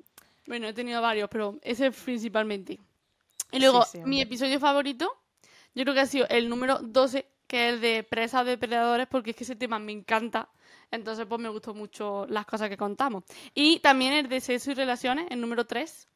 [0.47, 2.79] Bueno, he tenido varios, pero ese principalmente.
[3.51, 5.13] Y luego, Sí, sí, mi episodio favorito,
[5.75, 9.07] yo creo que ha sido el número 12, que es el de presas de depredadores,
[9.09, 10.49] porque es que ese tema me encanta.
[10.93, 13.25] Entonces, pues me gustó mucho las cosas que contamos.
[13.55, 16.09] Y también el de sexo y relaciones, el número 3.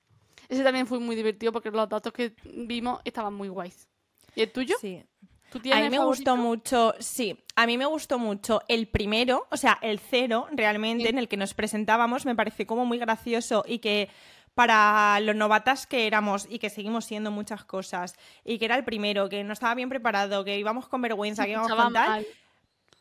[0.51, 3.89] Ese también fue muy divertido porque los datos que vimos estaban muy guays.
[4.35, 4.77] ¿Y el tuyo?
[4.81, 5.03] Sí.
[5.51, 6.07] ¿Tú A tienes mí me favorito?
[6.33, 11.05] gustó mucho, sí, a mí me gustó mucho el primero, o sea, el cero, realmente,
[11.05, 11.09] Sí.
[11.11, 14.09] en el que nos presentábamos, me pareció como muy gracioso y que
[14.55, 18.85] para los novatas que éramos y que seguimos siendo muchas cosas, y que era el
[18.85, 22.27] primero, que no estaba bien preparado, que íbamos con vergüenza, que íbamos con tal, mal.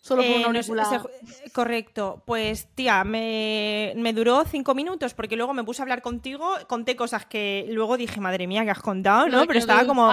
[0.01, 0.85] Solo por Eh, un nos- auricular.
[0.88, 5.83] se ju- correcto, pues tía, me, me duró cinco minutos porque luego me puse a
[5.83, 9.39] hablar contigo, conté cosas que luego dije, madre mía, que has contado, ¿no?
[9.47, 10.07] Pero no estaba como...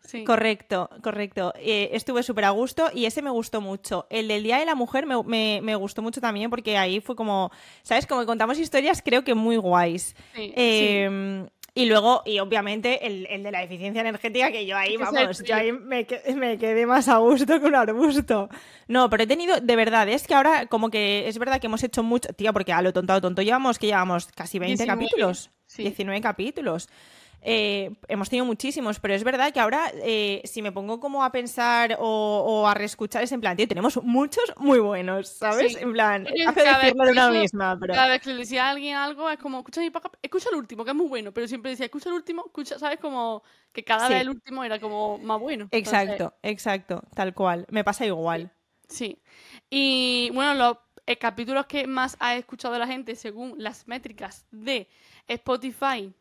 [0.00, 0.24] sí.
[0.24, 1.52] Correcto, correcto.
[1.58, 4.06] Eh, estuve súper a gusto y ese me gustó mucho.
[4.08, 7.14] El del Día de la Mujer me, me- me gustó mucho también porque ahí fue
[7.14, 7.50] como,
[7.82, 8.06] ¿sabes?
[8.06, 10.16] Como que contamos historias creo que muy guays.
[10.34, 10.52] Sí, sí.
[11.76, 15.54] Y luego, y obviamente, el, el de la eficiencia energética, que yo ahí, vamos, yo
[15.54, 18.48] ahí me, me quedé más a gusto que un arbusto.
[18.88, 21.82] No, pero he tenido, de verdad, es que ahora como que es verdad que hemos
[21.82, 24.84] hecho mucho, tía, porque a lo tonto, a lo tonto llevamos, que llevamos casi 20
[24.84, 25.50] 19, capítulos.
[25.66, 25.82] sí.
[25.82, 26.88] 19 capítulos.
[27.42, 31.30] Eh, hemos tenido muchísimos, pero es verdad que ahora, eh, si me pongo como a
[31.30, 35.74] pensar o, o a reescuchar, es en plan, tío, tenemos muchos muy buenos, ¿sabes?
[35.74, 35.78] Sí.
[35.80, 37.94] En plan, hace cada vez decirlo de una misma, pero...
[37.94, 40.56] Cada vez que le decía a alguien algo, es como, escucha mi podcast, escucha el
[40.56, 42.98] último, que es muy bueno, pero siempre decía, escucha el último, escucha, ¿sabes?
[42.98, 44.12] Como que cada Sí.
[44.14, 45.68] vez el último era como más bueno.
[45.70, 47.64] Entonces, Exacto, exacto, tal cual.
[47.70, 48.50] Me pasa igual.
[48.88, 49.22] sí.
[49.70, 54.88] Y bueno, los eh, capítulos que más ha escuchado la gente según las métricas de
[55.28, 56.12] Spotify.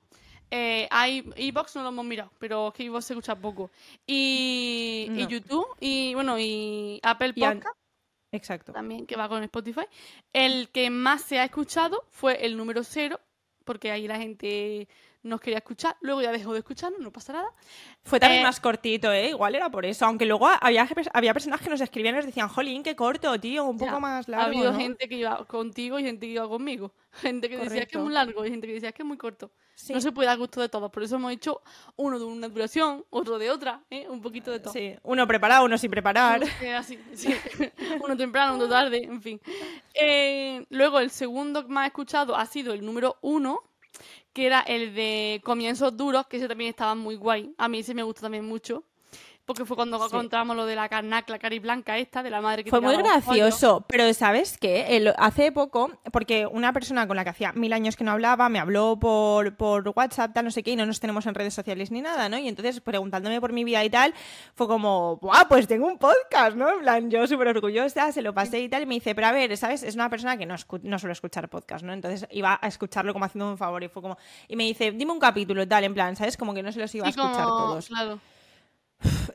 [0.52, 3.72] Eh, hay Evox no lo hemos mirado, pero es que Evox se escucha poco.
[4.06, 5.28] Y, y.
[5.28, 7.78] YouTube, y bueno, y Apple Y Podcast.
[8.32, 8.74] Exacto.
[8.74, 9.86] también que va con Spotify.
[10.34, 13.20] El que más se ha escuchado fue el número cero,
[13.64, 14.88] porque ahí la gente
[15.24, 15.96] nos quería escuchar.
[16.02, 17.50] Luego ya dejó de escucharnos, no pasa nada.
[18.04, 19.30] Fue también Eh, más cortito, ¿eh?
[19.30, 20.06] Igual era por eso.
[20.06, 23.64] Aunque luego había, había personas que nos escribían y nos decían, jolín, qué corto, tío,
[23.66, 24.46] un poco Ya, más Ha largo.
[24.48, 24.78] habido ¿no?".
[24.78, 26.94] gente que iba contigo y gente que iba conmigo.
[27.14, 29.50] Gente que decía que es muy largo y gente que decía que es muy corto.
[29.76, 29.94] Sí.
[29.94, 30.90] No se puede dar gusto de todos.
[30.90, 31.62] Por eso hemos hecho
[31.98, 34.08] uno de una duración, otro de otra, ¿eh?
[34.10, 34.72] un poquito de todo.
[34.72, 36.42] Sí, uno preparado, uno sin preparar.
[36.78, 37.36] Así, sí.
[38.04, 39.42] uno temprano, uno tarde, en fin.
[39.94, 43.62] Eh, luego, el segundo más escuchado ha sido el número uno,
[44.32, 47.54] que era el de Comienzos Duros, que ese también estaba muy guay.
[47.58, 48.86] A mí ese me gustó también mucho.
[49.46, 50.10] Porque fue cuando Sí.
[50.12, 53.86] contábamos lo de la carnacla cari blanca esta, de la madre que Fue muy gracioso,
[53.88, 54.98] pero ¿sabes qué?
[54.98, 58.50] El- hace poco, porque una persona con la que hacía mil años que no hablaba
[58.50, 61.54] me habló por, por WhatsApp, tal, no sé qué, y no nos tenemos en redes
[61.54, 62.40] sociales ni nada, ¿no?
[62.40, 64.16] Y entonces preguntándome por mi vida y tal,
[64.56, 65.46] fue como, ¡buah!
[65.48, 66.68] Pues tengo un podcast, ¿no?
[66.72, 69.32] En plan, yo súper orgullosa, se lo pasé y tal, y me dice, pero a
[69.32, 69.84] ver, ¿sabes?
[69.84, 71.94] Es una persona que no, escu- no suele escuchar podcast, ¿no?
[71.94, 75.12] Entonces iba a escucharlo como haciendo un favor y fue como, y me dice, dime
[75.12, 76.36] un capítulo y tal, en plan, ¿sabes?
[76.36, 77.88] Como que no se los iba a escuchar como- todos.
[77.90, 78.20] Claro.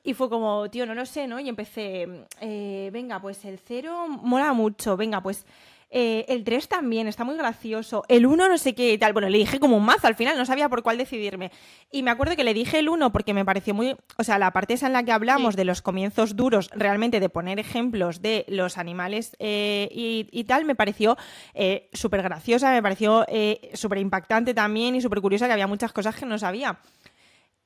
[0.02, 1.38] Y fue como, tío, no lo sé, ¿no?
[1.38, 2.06] Y empecé,
[2.40, 5.44] eh, venga, pues el cero mola mucho, venga, pues
[5.92, 9.12] eh, el 3 también, está muy gracioso, el 1 no sé qué y tal.
[9.12, 11.50] Bueno, le dije como un mazo al final, no sabía por cuál decidirme.
[11.90, 14.52] Y me acuerdo que le dije el 1 porque me pareció muy, o sea, la
[14.52, 15.58] parte esa en la que hablamos Sí.
[15.58, 20.64] de los comienzos duros, realmente de poner ejemplos de los animales eh, y, y tal,
[20.64, 21.16] me pareció
[21.54, 25.92] eh, súper graciosa, me pareció eh, súper impactante también y súper curiosa que había muchas
[25.92, 26.78] cosas que no sabía.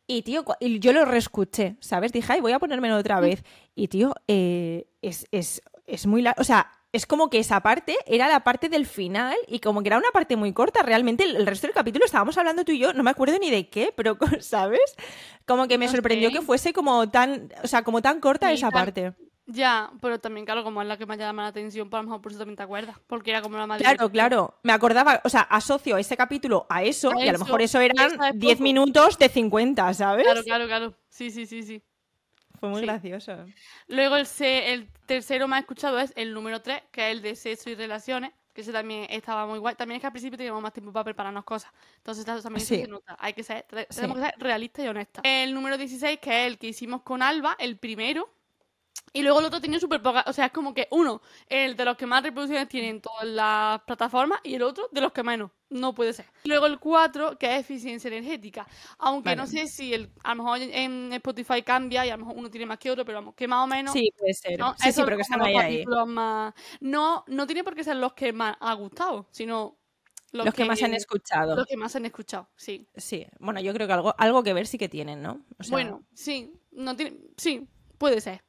[0.06, 2.12] Y tío, y yo lo reescuché, ¿sabes?
[2.12, 3.42] Dije, ay, voy a ponérmelo otra vez.
[3.74, 6.40] Y tío, eh, es, es, es muy largo.
[6.40, 9.88] O sea, es como que esa parte era la parte del final y como que
[9.88, 10.82] era una parte muy corta.
[10.82, 13.50] Realmente el, el resto del capítulo estábamos hablando tú y yo, no me acuerdo ni
[13.50, 14.94] de qué, pero, ¿sabes?
[15.46, 18.70] Como que me sorprendió que fuese como tan, o sea, como tan corta Sí, esa
[18.70, 19.12] tan- parte.
[19.46, 22.08] Ya, pero también, claro, como es la que más llama la atención, pues a lo
[22.08, 22.96] mejor por eso también te acuerdas.
[23.06, 24.54] Porque era como la más Claro, claro.
[24.62, 27.78] Me acordaba, o sea, asocio ese capítulo a eso A y a lo mejor eso
[27.80, 28.62] eran eso es 10 poco.
[28.62, 30.24] minutos de 50, ¿sabes?
[30.24, 30.94] Claro, claro, claro.
[31.10, 31.82] Sí, sí, sí, sí.
[32.58, 32.86] Fue muy sí.
[32.86, 33.44] gracioso.
[33.88, 37.36] Luego el, se- el tercero más escuchado es el número 3, que es el de
[37.36, 39.74] sexo y relaciones, que ese también estaba muy guay.
[39.74, 41.70] También es que al principio teníamos más tiempo para prepararnos cosas.
[41.98, 42.76] Entonces eso también Sí.
[42.80, 43.14] se nota.
[43.18, 43.96] Hay que ser, Sí.
[43.96, 45.22] tenemos que ser realistas y honestas.
[45.26, 48.30] El número 16, que es el que hicimos con Alba, el primero.
[49.12, 50.24] Y luego el otro tiene súper poca.
[50.26, 53.24] O sea, es como que uno, el de los que más reproducciones tienen en todas
[53.24, 55.50] las plataformas, y el otro de los que menos.
[55.70, 56.26] No puede ser.
[56.44, 58.66] Luego el 4, que es eficiencia energética.
[58.98, 62.38] Aunque no sé si el, a lo mejor en Spotify cambia y a lo mejor
[62.38, 63.92] uno tiene más que otro, pero vamos, que más o menos.
[63.92, 64.58] Sí, puede ser.
[64.58, 64.72] ¿no?
[64.74, 65.84] Sí, sí, Esos pero que están ahí, ahí.
[66.06, 66.54] más.
[66.80, 69.78] No, no tiene por qué ser los que más ha gustado, sino
[70.32, 71.54] los, Los que más han escuchado.
[71.54, 72.88] Los que más han escuchado, sí.
[72.96, 75.44] Sí, bueno, yo creo que algo, algo que ver sí que tienen, ¿no?
[75.58, 78.42] O sea, bueno, sí, no tiene, sí, puede ser.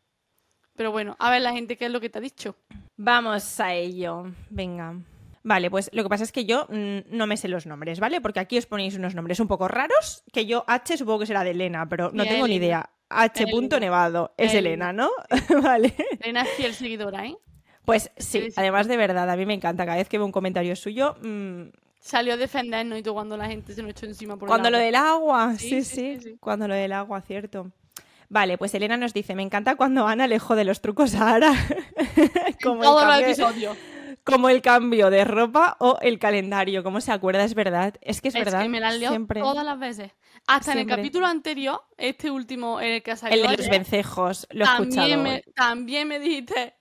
[0.75, 2.55] Pero bueno, a ver la gente qué es lo que te ha dicho.
[2.97, 4.25] Vamos a ello.
[4.49, 4.95] Venga.
[5.43, 8.19] Vale, pues lo que pasa es que yo mm, no me sé los nombres, ¿vale?
[8.19, 11.43] Porque aquí os ponéis unos nombres un poco raros, que yo H supongo que será
[11.43, 12.89] de Elena, pero no tengo ni idea.
[13.09, 13.43] H.
[13.43, 13.79] Elena.
[13.79, 14.33] Nevado.
[14.38, 14.89] Es Elena.
[14.89, 15.11] Elena, ¿no?
[15.61, 15.93] vale.
[16.19, 17.38] Elena es fiel seguidora, ¿eh?
[17.85, 19.85] Pues Sí, además de verdad, a mí me encanta.
[19.85, 21.67] Cada vez que veo un comentario suyo, mm,
[22.05, 24.69] Salió a defendernos y todo cuando la gente se nos echó encima por el Cuando
[24.69, 24.85] lo agua.
[24.85, 26.38] del agua, sí, sí, sí, sí.
[26.39, 27.71] Cuando lo del agua, cierto.
[28.36, 31.54] Vale, pues Elena nos dice, me encanta cuando Ana alejó de los trucos a Ara.
[32.62, 33.78] como, el Todos los cambio, episodios.
[34.26, 36.84] como el cambio de ropa o el calendario.
[36.84, 37.45] ¿Cómo se acuerda?
[37.45, 37.93] Es verdad.
[38.02, 38.63] Es que es, Es verdad.
[38.63, 39.39] que me la liado Siempre.
[39.39, 40.12] todas las veces.
[40.48, 44.48] Hasta en el capítulo anterior, este último, el que ha El de los vencejos.
[44.52, 44.95] Lo he escuchado.
[45.08, 46.76] también me, también me dijiste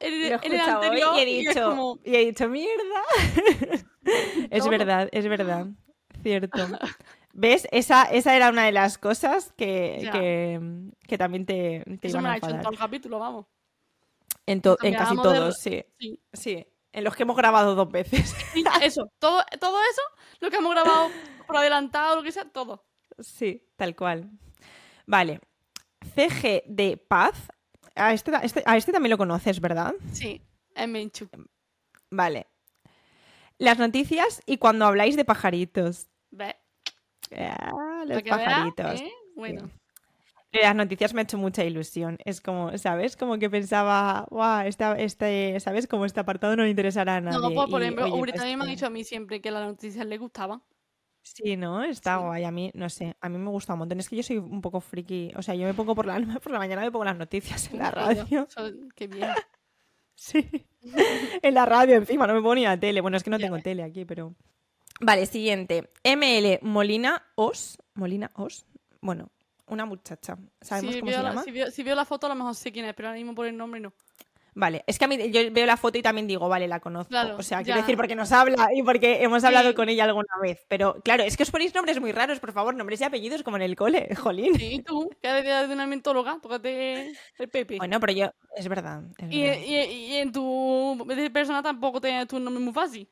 [0.00, 2.48] en, Lo he en el hoy anterior y he y dicho, como, y he dicho
[2.48, 3.02] mierda.
[4.50, 4.70] es Todo.
[4.70, 5.66] verdad, es verdad.
[6.24, 6.66] Cierto.
[7.32, 7.68] ¿Ves?
[7.70, 10.60] Esa, esa era una de las cosas que, que,
[11.06, 12.62] que también te, te eso iban me a ha hecho en enfadar.
[12.64, 13.46] todo el capítulo, vamos.
[14.46, 15.84] En, to- en casi de- todos, sí.
[15.98, 16.20] Sí.
[16.32, 18.34] Sí, en los que hemos grabado dos veces.
[18.82, 20.02] Eso, todo, todo eso,
[20.40, 21.08] lo que hemos grabado
[21.46, 22.84] por adelantado, lo que sea, todo.
[23.18, 24.30] sí, tal cual.
[25.06, 25.40] Vale.
[26.14, 27.48] CG de Paz.
[27.94, 29.94] A este, a este- a este también lo conoces, ¿verdad?
[30.12, 30.40] Sí,
[30.74, 31.28] es Menchu.
[32.10, 32.46] Vale.
[33.58, 36.06] Las noticias y cuando habláis de pajaritos.
[36.30, 36.54] ¿Ves?
[37.36, 39.00] Ah, los pajaritos.
[39.00, 39.12] ¿eh?
[39.36, 39.70] Bueno,
[40.52, 42.18] Las noticias me ha hecho mucha ilusión.
[42.24, 43.16] Es como, ¿sabes?
[43.16, 45.86] Como que pensaba, guau, esta, este, ¿sabes?
[45.86, 47.38] Como este apartado no le interesará a nadie.
[47.38, 49.66] no, pues, por ejemplo, Uri pues también me ha dicho a mí siempre que las
[49.66, 50.62] noticias le gustaban.
[51.22, 51.84] Sí, ¿no?
[51.84, 52.24] Está Sí.
[52.24, 52.44] guay.
[52.44, 54.00] A mí, no sé, a mí me gusta un montón.
[54.00, 55.32] Es que yo soy un poco friki.
[55.36, 57.78] O sea, yo me pongo por la, por la mañana, me pongo las noticias en
[57.80, 58.26] la radio.
[58.94, 59.28] Qué bien.
[60.20, 60.66] Sí.
[61.42, 63.00] en la radio encima, no me pongo ni la tele.
[63.00, 63.62] Bueno, es que no Ya tengo ves.
[63.62, 64.34] tele aquí, pero...
[65.00, 65.90] Vale, siguiente.
[66.04, 67.78] ML Molina Os.
[67.94, 68.64] Molina Os.
[69.00, 69.30] Bueno,
[69.68, 70.36] una muchacha.
[70.60, 71.42] ¿Sabemos Si cómo se la- llama?
[71.44, 73.34] si, veo, si veo la foto, a lo mejor sé quién es, pero ahora mismo
[73.34, 73.92] por el nombre no.
[74.54, 77.10] Vale, es que a mí yo veo la foto y también digo, vale, la conozco.
[77.10, 77.64] Claro, o sea, ya.
[77.64, 79.74] quiero decir, porque nos habla y porque hemos hablado Sí.
[79.76, 80.64] con ella alguna vez.
[80.66, 83.56] Pero claro, es que os ponéis nombres muy raros, por favor, nombres y apellidos como
[83.56, 84.56] en el cole, jolín.
[84.58, 87.76] Sí, tú, que de una ambientóloga, tócate el Pepe.
[87.76, 89.04] Bueno, pero yo, es verdad.
[89.18, 89.62] es y, verdad.
[89.64, 93.08] y, y en tu persona tampoco tienes tu nombre muy fácil.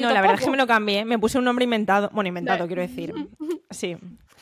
[0.00, 2.10] No, la verdad es que me lo cambié, me puse un nombre inventado.
[2.12, 3.12] Bueno, inventado, quiero decir.
[3.70, 3.96] Sí.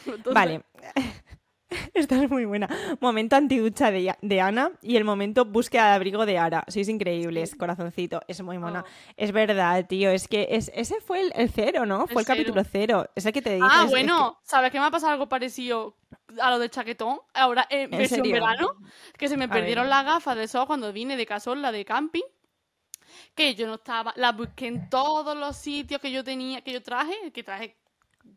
[0.07, 0.61] Entonces, Vale.
[1.93, 2.69] Esta es muy buena.
[3.01, 6.63] Momento antiducha de, de Ana y el momento búsqueda de abrigo de Ara.
[6.69, 8.21] Sois increíbles, corazoncito.
[8.29, 8.85] Es muy mona.
[8.87, 9.13] Oh.
[9.17, 10.11] Es verdad, tío.
[10.11, 12.07] Es que es, ese fue el, el cero, ¿no?
[12.07, 12.39] fue el cero.
[12.39, 13.07] capítulo cero.
[13.17, 13.67] Es el que te dije.
[13.69, 15.97] Ah, es- es bueno, ¿sabes qué me ha pasado algo parecido
[16.41, 17.19] a lo del chaquetón?
[17.33, 18.35] Ahora en ¿En versión serio?
[18.35, 18.69] verano,
[19.19, 22.23] que se me A perdieron las gafas de sol cuando vine de Casola de camping,
[23.35, 26.83] que yo no estaba, las busqué en todos los sitios que yo tenía, que yo
[26.83, 27.77] traje, que traje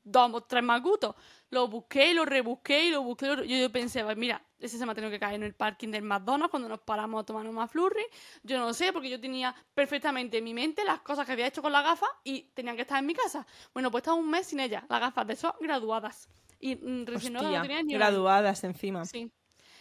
[0.03, 1.15] dos o tres magutos.
[1.49, 3.27] Lo busqué, lo rebusqué y lo busqué.
[3.27, 5.53] lo- Yo, yo pensé, pues mira, ese se me ha tenido que caer en el
[5.53, 8.03] parking del McDonald's cuando nos paramos a tomarnos más flurry.
[8.43, 11.62] Yo no sé, porque yo tenía perfectamente en mi mente las cosas que había hecho
[11.62, 13.47] con la gafa y tenían que estar en mi casa.
[13.73, 16.27] Bueno, pues estaba un mes sin ellas, las gafas de sol graduadas.
[16.60, 19.05] Y mm, recién no, tenía ni un graduadas encima.
[19.05, 19.31] Sí.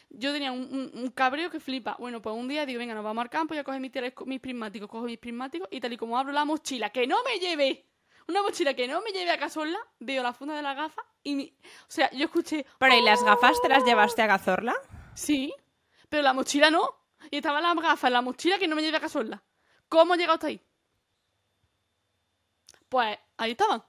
[0.09, 1.97] Yo tenía un, un- un cabreo que flipa.
[1.99, 3.93] Bueno, pues un día digo, venga, nos vamos al campo, ya coge mis,
[4.27, 7.39] mis prismáticos, cojo mis prismáticos y tal y como abro la mochila, que no me
[7.39, 7.87] lleve,
[8.29, 11.35] una mochila que no me lleve a Casola, veo la funda de la gafa y
[11.35, 11.55] mi...
[11.83, 14.75] O sea, yo escuché, Pero ¿y las gafas te las llevaste a Cazorla?
[15.15, 15.53] sí,
[16.09, 16.89] pero la mochila no.
[17.31, 19.43] Y estaban las gafas en la mochila que no me lleve a Casola.
[19.89, 20.61] ¿Cómo he llegado hasta ahí?
[22.89, 23.83] Pues ahí estaban.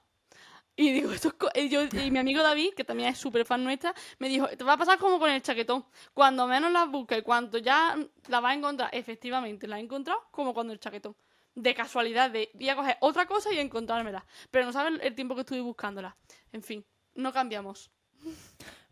[0.80, 3.64] Y digo, esto es y, yo, y mi amigo David, que también es súper fan
[3.64, 5.84] nuestra, me dijo, te va a pasar como con el chaquetón.
[6.14, 7.96] Cuando menos las busques, cuando ya
[8.28, 11.16] la vas a encontrar, efectivamente, la he encontrado como cuando el chaquetón.
[11.56, 14.24] De casualidad, de voy a coger otra cosa y encontrármela.
[14.52, 16.16] Pero no sabes el tiempo que estuve buscándola.
[16.52, 16.84] En fin,
[17.16, 17.90] no cambiamos.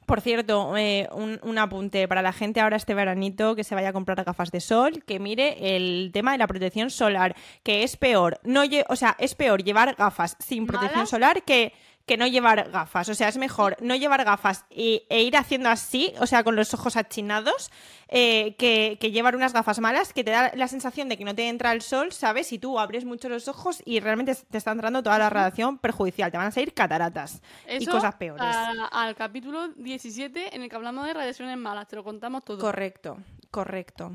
[0.07, 2.07] Por cierto, eh, un, un apunte.
[2.07, 5.19] Para la gente ahora este veranito que se vaya a comprar gafas de sol, que
[5.19, 9.65] mire el tema de la protección solar, que es peor, no o sea, es peor
[9.65, 11.73] llevar gafas sin protección solar que,
[12.07, 13.09] que no llevar gafas.
[13.09, 16.55] O sea, es mejor no llevar gafas y- e ir haciendo así, o sea, con
[16.55, 17.71] los ojos achinados,
[18.09, 21.35] eh, que, que llevar unas gafas malas que te da la sensación de que no
[21.35, 22.53] te entra el sol, ¿sabes?
[22.53, 26.31] Y tú abres mucho los ojos y realmente te está entrando toda la radiación perjudicial,
[26.31, 28.47] te van a salir cataratas y cosas peores.
[28.47, 32.59] a- al capítulo 17 en el que hablamos de radiaciones malas, te lo contamos todo.
[32.61, 33.17] Correcto,
[33.51, 34.13] correcto.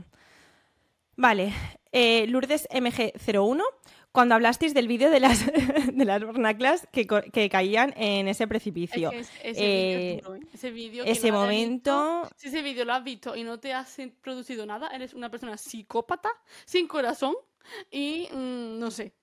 [1.18, 1.54] Vale,
[1.92, 3.62] eh, Lourdes MG01,
[4.12, 5.46] cuando hablasteis del vídeo de las,
[5.94, 9.10] de las hornaclas que, que caían en ese Es precipicio.
[9.10, 10.40] que es- ese Eh, vídeo ¿eh?
[10.54, 13.44] Ese vídeo que ese no hayas visto, momento, si ese vídeo lo has visto y
[13.44, 16.30] no te has producido nada, eres una persona psicópata,
[16.66, 17.36] sin corazón
[17.90, 19.14] y mm, no sé.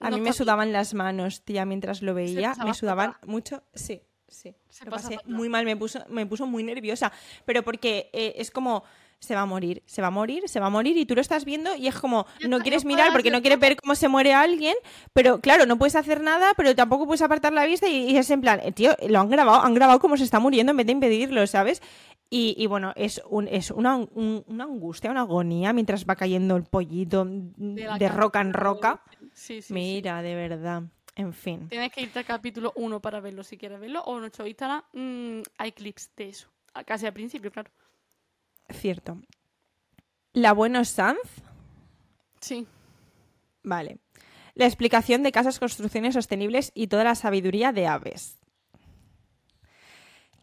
[0.00, 3.28] a No mí me sudaban las manos, tía, mientras lo veía, me sudaban fatal.
[3.28, 4.54] mucho, sí, sí.
[4.68, 5.32] Se Lo pasé fatal.
[5.34, 7.10] muy mal, me puso, me puso muy nerviosa,
[7.44, 8.84] pero porque eh, es como...
[9.20, 11.20] Se va a morir, se va a morir, se va a morir y tú lo
[11.20, 14.32] estás viendo y es como, no quieres mirar porque no quieres ver cómo se muere
[14.32, 14.76] alguien,
[15.12, 18.30] pero claro, no puedes hacer nada, pero tampoco puedes apartar la vista y, y es
[18.30, 20.86] en plan, eh, tío, lo han grabado, han grabado cómo se está muriendo en vez
[20.86, 21.82] de impedirlo, ¿sabes?
[22.30, 26.54] Y, y bueno, es, un, es una, un- una angustia, una agonía mientras va cayendo
[26.56, 29.02] el pollito de, roca en roca.
[29.32, 29.72] Sí, sí, sí.
[29.74, 30.82] Mira, de verdad.
[31.16, 31.68] En fin.
[31.68, 34.82] Tienes que irte al capítulo 1 para verlo si quieres verlo, o en nuestro Instagram
[34.92, 36.48] mm, hay clips de eso.
[36.86, 37.70] Casi al principio, claro.
[38.70, 39.18] Cierto.
[40.32, 41.18] La Buenos Sanz,
[42.40, 42.66] Sí.
[43.62, 43.98] vale.
[44.54, 48.38] La explicación de casas, construcciones sostenibles y toda la sabiduría de aves.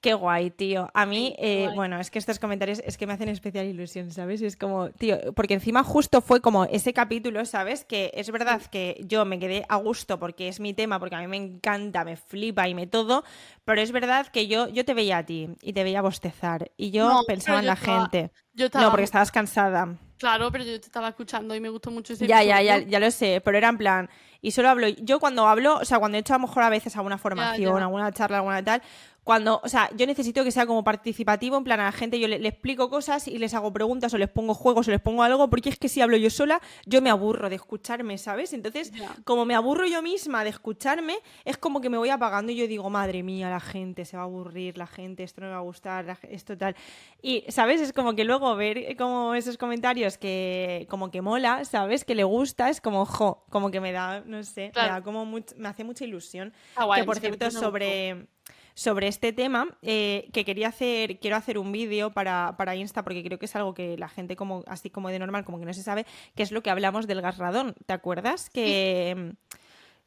[0.06, 0.88] Qué guay, tío.
[0.94, 4.40] A mí, eh, bueno, es que estos comentarios es que me hacen especial ilusión, ¿sabes?
[4.44, 7.86] Es como, tío, porque encima justo fue como ese capítulo, ¿sabes?
[7.86, 11.22] Que es verdad que yo me quedé a gusto porque es mi tema, porque a
[11.22, 13.24] mí me encanta, me flipa y me todo,
[13.64, 16.92] pero es verdad que yo, yo te veía a ti y te veía bostezar y
[16.92, 18.32] yo No, pensaba en la estaba- gente.
[18.54, 19.96] Yo estaba, No, porque estabas cansada.
[20.18, 23.00] Claro, pero yo te estaba escuchando y me gustó mucho ese Ya, ya, ya, ya
[23.00, 24.10] lo sé, pero era en plan,
[24.42, 26.70] y solo hablo, yo cuando hablo, o sea, cuando he hecho a lo mejor a
[26.70, 27.84] veces alguna formación, ya.
[27.84, 28.82] alguna charla, alguna tal,
[29.26, 32.28] cuando, o sea, yo necesito que sea como participativo, en plan a la gente yo
[32.28, 35.24] le, le explico cosas y les hago preguntas o les pongo juegos o les pongo
[35.24, 38.54] algo, porque es que si hablo yo sola, yo me aburro de escucharme, ¿sabes?
[38.54, 38.94] Entonces,
[39.26, 42.68] como me aburro yo misma de escucharme, es como que me voy apagando y yo
[42.68, 45.60] digo, madre mía, la gente se va a aburrir, la gente, esto no me va
[45.60, 46.76] a gustar, esto tal.
[47.22, 47.82] Y, ¿sabes?
[47.82, 52.06] Es como que luego ver como esos comentarios que como que mola, ¿sabes?
[52.06, 54.88] Que le gusta, es como, jo, como que me da, no sé, Claro.
[54.88, 56.54] me da como much- me hace mucha ilusión.
[56.70, 58.28] Está guay, que por cierto, sobre,
[58.76, 63.24] sobre este tema, eh, que quería hacer, quiero hacer un vídeo para, para Insta, porque
[63.24, 65.74] creo que es algo que la gente como, así como de normal, como que no
[65.74, 66.06] se sabe,
[66.36, 67.74] que es lo que hablamos del gas radón.
[67.86, 68.50] ¿Te acuerdas?
[68.50, 69.34] Que,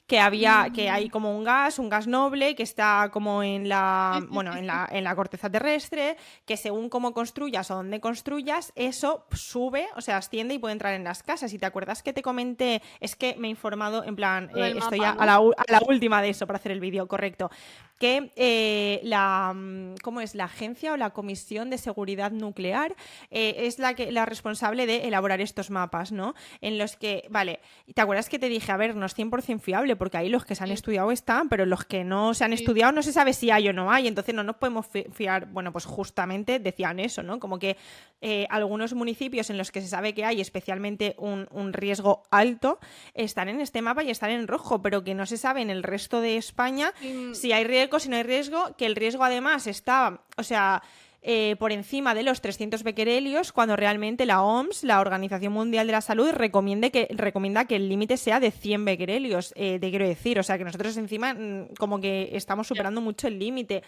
[0.06, 4.22] que había, que hay como un gas, un gas noble, que está como en la,
[4.30, 6.16] bueno, en la, en la corteza terrestre,
[6.46, 10.94] que según cómo construyas o dónde construyas, eso sube, o sea, asciende y puede entrar
[10.94, 11.52] en las casas.
[11.52, 15.00] Y te acuerdas que te comenté, es que me he informado, en plan, eh, estoy
[15.00, 17.50] a, a la, a la última de eso para hacer el vídeo, correcto.
[17.98, 20.34] Que eh, la, mm, ¿cómo es?
[20.34, 22.94] La agencia o la Comisión de Seguridad Nuclear
[23.30, 26.34] eh, es la, que, la responsable de elaborar estos mapas, ¿no?
[26.60, 27.60] En los que, vale,
[27.94, 30.54] ¿te acuerdas que te dije, a ver, no es 100% fiable, porque ahí los que
[30.54, 30.74] se han Sí.
[30.74, 32.62] estudiado están, pero los que no se han Sí.
[32.62, 35.46] estudiado no se sabe si hay o no hay, entonces no nos podemos fi- fiar,
[35.46, 37.38] bueno, pues justamente decían eso, ¿no?
[37.40, 37.76] Como que
[38.20, 42.78] eh, algunos municipios en los que se sabe que hay especialmente un, un riesgo alto
[43.14, 45.82] están en este mapa y están en rojo, pero que no se sabe en el
[45.82, 49.66] resto de España Mm, si hay riesgo, si no hay riesgo, que el riesgo además
[49.66, 50.82] está, o sea,
[51.20, 55.92] eh, por encima de los 300 becquerelios, cuando realmente la OMS, la Organización Mundial de
[55.92, 60.06] la Salud, recomiende que, recomienda que el límite sea de 100 becquerelios, eh, te quiero
[60.06, 63.82] decir, o sea, que nosotros encima mm, como que estamos superando mucho el límite.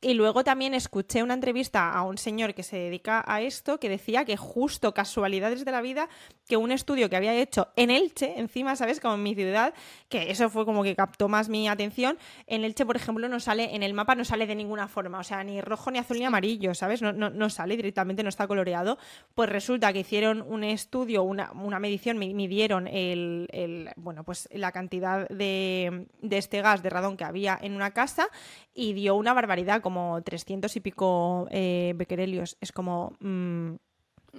[0.00, 3.88] Y luego también escuché una entrevista a un señor que se dedica a esto que
[3.88, 6.08] decía que justo casualidades de la vida
[6.46, 9.00] que un estudio que había hecho en Elche, encima, ¿sabes?
[9.00, 9.74] Como en mi ciudad,
[10.08, 12.16] que eso fue como que captó más mi atención.
[12.46, 15.24] En Elche, por ejemplo, no sale, en el mapa no sale de ninguna forma, o
[15.24, 17.02] sea, ni rojo, ni azul, ni amarillo, ¿sabes?
[17.02, 18.96] No, no, no sale directamente, no está coloreado.
[19.34, 24.48] Pues resulta que hicieron un estudio, una, una medición, mi- midieron el, el- bueno, pues
[24.52, 28.28] la cantidad de, de este gas de radón que había en una casa
[28.72, 32.58] y dio una barbaridad, como 300 y pico eh, becquerelios.
[32.60, 33.16] Es como...
[33.20, 33.76] mm,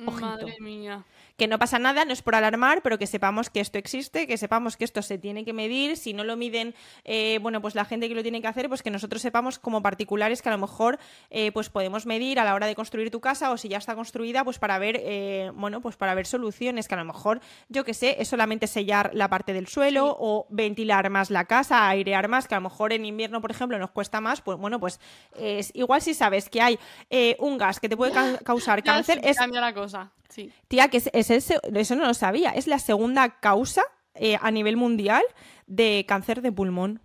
[0.06, 0.22] ojito.
[0.22, 1.04] Madre mía.
[1.40, 4.38] Que no pasa nada, no es por alarmar, pero que sepamos que esto existe, que
[4.38, 5.98] sepamos que esto se tiene que medir.
[5.98, 6.76] Si no lo miden,
[7.06, 9.82] eh, bueno, pues la gente que lo tiene que hacer, pues que nosotros sepamos como
[9.82, 11.00] particulares que a lo mejor
[11.32, 13.96] eh, pues podemos medir a la hora de construir tu casa o si ya está
[13.96, 17.84] construida, pues para ver, eh, bueno, pues para ver soluciones que a lo mejor, yo
[17.84, 19.80] que sé, es solamente sellar la parte del suelo
[20.10, 20.16] Sí.
[20.20, 23.80] o ventilar más la casa, airear más, que a lo mejor en invierno, por ejemplo,
[23.80, 25.00] nos cuesta más, pues bueno, pues
[25.38, 26.78] eh, igual si sabes que hay
[27.10, 30.12] eh, un gas que te puede ca- causar cáncer, es cambia la cosa.
[30.30, 30.52] Sí.
[30.68, 32.52] Tía, que es, es el se- eso no lo sabía.
[32.52, 33.84] Es la segunda causa
[34.16, 35.24] eh, a nivel mundial
[35.68, 37.02] de cáncer de pulmón.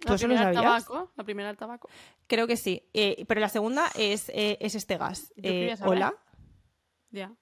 [0.00, 0.84] ¿Tú La eso lo primera sabías?
[0.86, 1.12] tabaco.
[1.16, 1.88] La primera el tabaco.
[2.26, 2.88] Creo que sí.
[2.92, 5.32] Eh, pero la segunda es, eh, es este gas.
[5.84, 6.14] Hola.
[7.10, 7.32] Ya.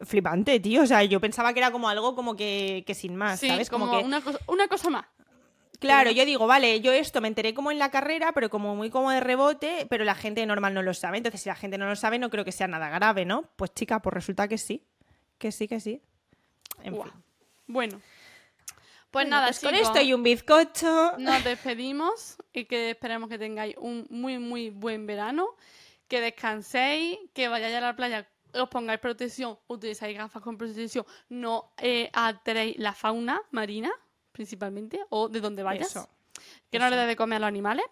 [0.00, 0.82] Flipante, tío.
[0.82, 3.68] O sea, yo pensaba que era como algo como que, que sin más, sí, ¿sabes?
[3.68, 3.98] como, que...
[4.04, 5.06] una, cosa, una cosa más.
[5.78, 8.90] Claro, yo digo, vale, yo esto me enteré como en la carrera, pero como muy
[8.90, 11.16] como de rebote, pero la gente normal no lo sabe.
[11.18, 13.44] Entonces, si la gente no lo sabe, no creo que sea nada grave, ¿no?
[13.56, 14.86] Pues chica, pues resulta que sí.
[15.40, 16.02] Que sí, que sí.
[16.84, 17.12] En fin.
[17.66, 18.00] Bueno.
[19.10, 21.14] Pues Bueno, nada, pues con chicos, esto y un bizcocho.
[21.18, 25.56] nos despedimos y que esperemos que tengáis un muy, muy buen verano,
[26.06, 31.72] que descanséis, que vayáis a la playa, os pongáis protección, utilizáis gafas con protección, no
[31.78, 33.90] eh, alteréis la fauna marina,
[34.30, 36.08] principalmente, o de donde vayas, Eso.
[36.70, 37.00] que no le eso.
[37.00, 37.86] des de comer a los animales,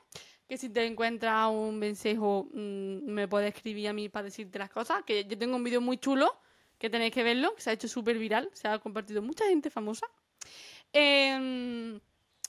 [0.46, 4.70] que si te encuentras un vencejo mm, me puedes escribir a mí para decirte las
[4.70, 6.38] cosas, que yo tengo un vídeo muy chulo,
[6.78, 9.70] que tenéis que verlo, que se ha hecho súper viral, se ha compartido mucha gente
[9.70, 10.06] famosa.
[10.92, 12.00] Em,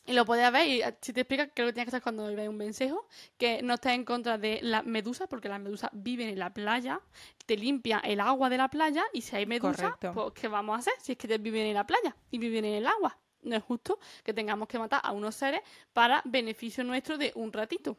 [0.06, 2.34] y lo podéis ver y eh, si te explica creo que tienes que estar cuando
[2.34, 3.08] veis un vencejo,
[3.38, 7.02] que no estés en contra de las medusas, porque las medusas viven en la playa,
[7.46, 10.80] te limpia el agua de la playa y si hay medusas, pues ¿qué vamos a
[10.80, 13.18] hacer si es que te viven en la playa y viven en el agua?
[13.42, 15.62] No es justo que tengamos que matar a unos seres
[15.94, 17.98] para beneficio nuestro de un ratito.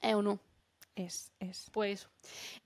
[0.00, 0.40] ¿Es o no?
[1.04, 1.70] Es, es.
[1.72, 2.08] Pues.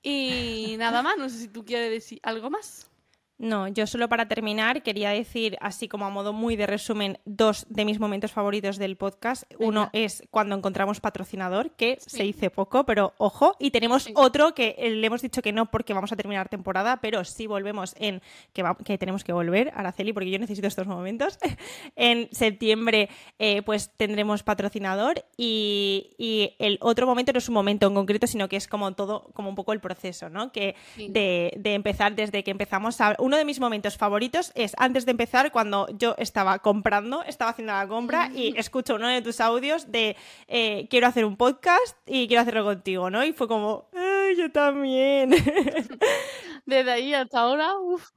[0.02, 2.90] Y nada más, no sé si tú quieres decir algo más.
[3.36, 7.66] No, yo solo para terminar quería decir, así como a modo muy de resumen, dos
[7.68, 9.42] de mis momentos favoritos del podcast.
[9.58, 12.18] Uno es cuando encontramos patrocinador, que Sí.
[12.18, 13.56] se dice poco, pero ojo.
[13.58, 17.24] Y tenemos otro que le hemos dicho que no porque vamos a terminar temporada, pero
[17.24, 18.22] sí volvemos en
[18.52, 21.36] que, va- que tenemos que volver, Araceli, porque yo necesito estos momentos.
[21.96, 23.08] en septiembre,
[23.40, 25.24] eh, pues tendremos patrocinador.
[25.36, 28.92] Y, y el otro momento no es un momento en concreto, sino que es como
[28.94, 30.52] todo, como un poco el proceso, ¿no?
[30.52, 33.16] Que de empezar desde que empezamos a...
[33.24, 37.72] Uno de mis momentos favoritos es antes de empezar cuando yo estaba comprando, estaba haciendo
[37.72, 40.14] la compra y escucho uno de tus audios de
[40.46, 43.24] eh, quiero hacer un podcast y quiero hacerlo contigo, ¿no?
[43.24, 45.30] Y fue como, "Ay, yo también.
[46.66, 48.10] Desde ahí hasta ahora, uff.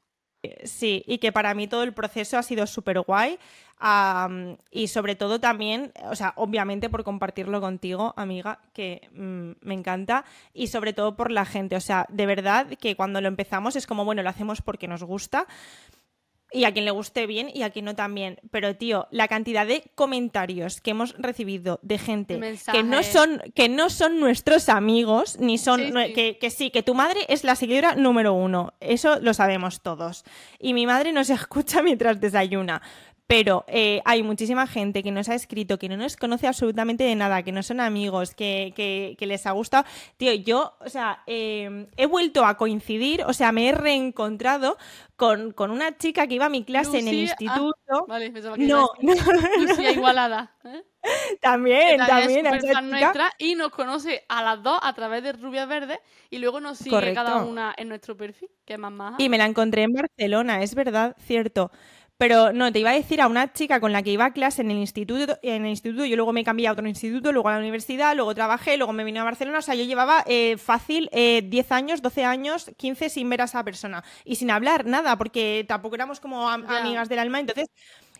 [0.64, 3.38] Sí, y que para mí todo el proceso ha sido súper guay.
[4.72, 10.26] y sobre todo también, o sea, obviamente por compartirlo contigo, amiga, que mm, me encanta.
[10.54, 11.76] Y sobre todo por la gente.
[11.76, 15.04] O sea, de verdad que cuando lo empezamos es como, bueno, lo hacemos porque nos
[15.04, 15.48] gusta.
[16.52, 18.40] Y a quien le guste bien y a quien no también.
[18.52, 22.38] Pero, tío, la cantidad de comentarios que hemos recibido de gente
[22.72, 25.82] que no, son, que no son nuestros amigos, ni son.
[25.82, 26.14] Sí, nue- sí.
[26.14, 28.74] Que, que sí, que tu madre es la seguidora número uno.
[28.80, 30.24] Eso lo sabemos todos.
[30.58, 32.82] Y mi madre nos escucha mientras desayuna.
[33.28, 37.16] Pero eh, hay muchísima gente que nos ha escrito, que no nos conoce absolutamente de
[37.16, 39.86] nada, que no son amigos, que, que, les ha gustado.
[40.16, 44.78] Tío, yo, o sea, eh, he vuelto a coincidir, o sea, me he reencontrado
[45.18, 48.06] con, una chica que iba a mi clase en el ah, instituto.
[48.08, 49.14] vale, pensaba que no, no,
[49.60, 50.56] Lucía Igualada.
[50.64, 50.84] ¿eh?
[51.42, 52.46] También, también.
[52.46, 56.00] Es nuestra y nos conoce a las dos a través de Rubias Verdes
[56.30, 59.16] y luego nos sigue cada una en nuestro perfil, que es más maja.
[59.20, 61.72] Y me la encontré en Barcelona, es verdad, cierto.
[62.18, 64.64] Pero no, te iba a decir a una chica con la que iba a clase
[64.64, 67.54] en el instituto, en el instituto, yo luego me cambié a otro instituto, luego a
[67.54, 71.10] la universidad, luego trabajé, luego me vine a Barcelona, o sea, yo llevaba eh, fácil
[71.12, 75.16] 10 eh, años, 12 años, 15 sin ver a esa persona y sin hablar nada,
[75.18, 77.70] porque tampoco éramos como amigas del alma, entonces...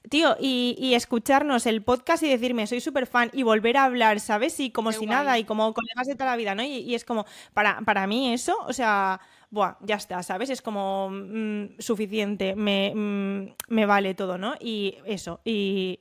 [0.10, 4.58] Tío, y, escucharnos el podcast y decirme, soy súper fan, y volver a hablar, ¿sabes?
[4.62, 6.64] Y como si nada, y como colegas de toda la vida, ¿no?
[6.64, 9.20] Y, y es como, para, para mí eso, o sea,
[9.50, 10.50] buah, ya está, ¿sabes?
[10.50, 14.56] Es como mm, suficiente, me, mm, me, vale todo, ¿no?
[14.60, 16.00] Y eso, y,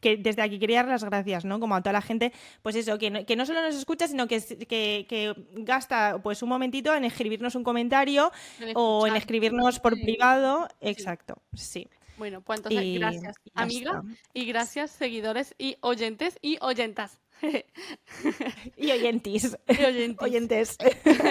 [0.00, 1.58] que desde aquí quería dar las gracias, ¿no?
[1.58, 2.32] Como a toda la gente,
[2.62, 6.50] pues eso, que no, que no solo nos escucha, sino que, que, gasta pues un
[6.50, 8.30] momentito en escribirnos un comentario
[8.74, 10.68] o en escribirnos por privado.
[10.80, 11.88] Exacto, sí.
[12.18, 17.20] Bueno, pues entonces gracias, amiga, y gracias, seguidores y oyentes y oyentas.
[18.76, 19.56] y oyentis.
[20.20, 20.76] Oyentes.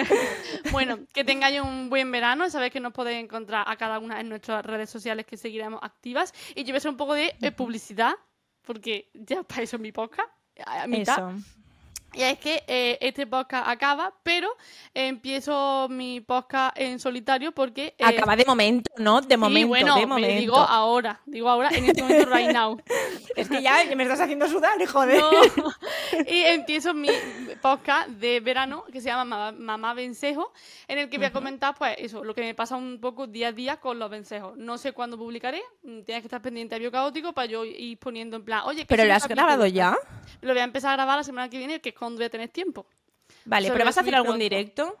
[0.72, 2.48] bueno, que tengáis un buen verano.
[2.50, 6.32] Sabéis que nos podéis encontrar a cada una en nuestras redes sociales que seguiremos activas.
[6.54, 8.14] Y yo voy a hacer un poco de publicidad,
[8.62, 10.30] porque ya para eso mi podcast.
[10.64, 11.30] A mitad.
[11.30, 11.65] Eso.
[12.16, 14.48] Y es que eh, este podcast acaba, pero
[14.94, 17.94] empiezo mi podcast en solitario porque...
[17.98, 19.20] Eh, acaba de momento, ¿no?
[19.20, 20.40] De momento, bueno, de momento.
[20.40, 22.80] digo ahora, digo ahora, en este momento, right now.
[23.36, 25.22] es que ya me estás haciendo sudar, joder.
[26.26, 27.10] Y empiezo mi
[27.58, 30.52] podcast de verano que se llama Mamá Vencejo,
[30.88, 33.48] en el que voy a comentar, pues, eso, lo que me pasa un poco día
[33.48, 34.56] a día con los vencejos.
[34.56, 38.36] No sé cuándo publicaré, mm, tienes que estar pendiente a Biocaótico para yo ir poniendo
[38.36, 38.86] en plan, oye...
[38.86, 39.96] ¿Pero lo has grabado ya?
[40.40, 42.30] Lo voy a empezar a grabar la semana que viene, que es cuando voy a
[42.30, 42.86] tener tiempo.
[43.44, 44.96] Vale, pero ¿vas a hacer algún directo?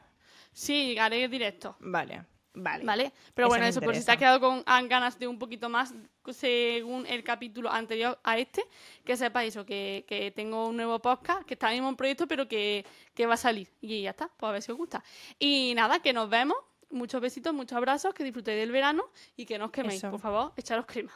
[0.52, 1.76] Sí, haré directo.
[1.80, 2.24] Vale.
[2.58, 2.84] Vale.
[2.84, 3.12] ¿Vale?
[3.34, 5.94] Pero bueno, eso, por si te has quedado con ganas de un poquito más
[6.32, 8.64] según el capítulo anterior a este,
[9.04, 12.84] que sepáis eso, que, tengo un nuevo podcast, que está mismo en proyecto, pero que,
[13.28, 13.68] va a salir.
[13.80, 15.04] Y ya está, pues a ver si os gusta.
[15.38, 16.56] Y nada, que nos vemos.
[16.88, 20.00] Muchos besitos, muchos abrazos, que disfrutéis del verano y que no os queméis.
[20.02, 21.12] Por favor, echaros crema.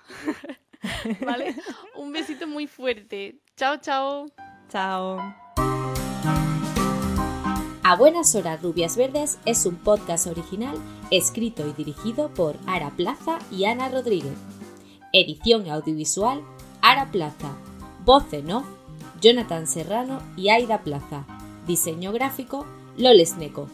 [1.24, 1.54] ¿Vale?
[1.94, 3.38] un besito muy fuerte.
[3.56, 4.26] Chao, chao.
[4.68, 5.49] Chao.
[7.90, 10.76] A Buenas Horas Rubias Verdes es un podcast original
[11.10, 14.38] escrito y dirigido por Ara Plaza y Ana Rodríguez.
[15.12, 16.40] Edición audiovisual
[16.82, 17.50] Ara Plaza.
[18.04, 18.64] Voz en off
[19.20, 21.26] Jonathan Serrano y Aida Plaza.
[21.66, 22.64] Diseño gráfico
[22.96, 23.66] Loles Neco.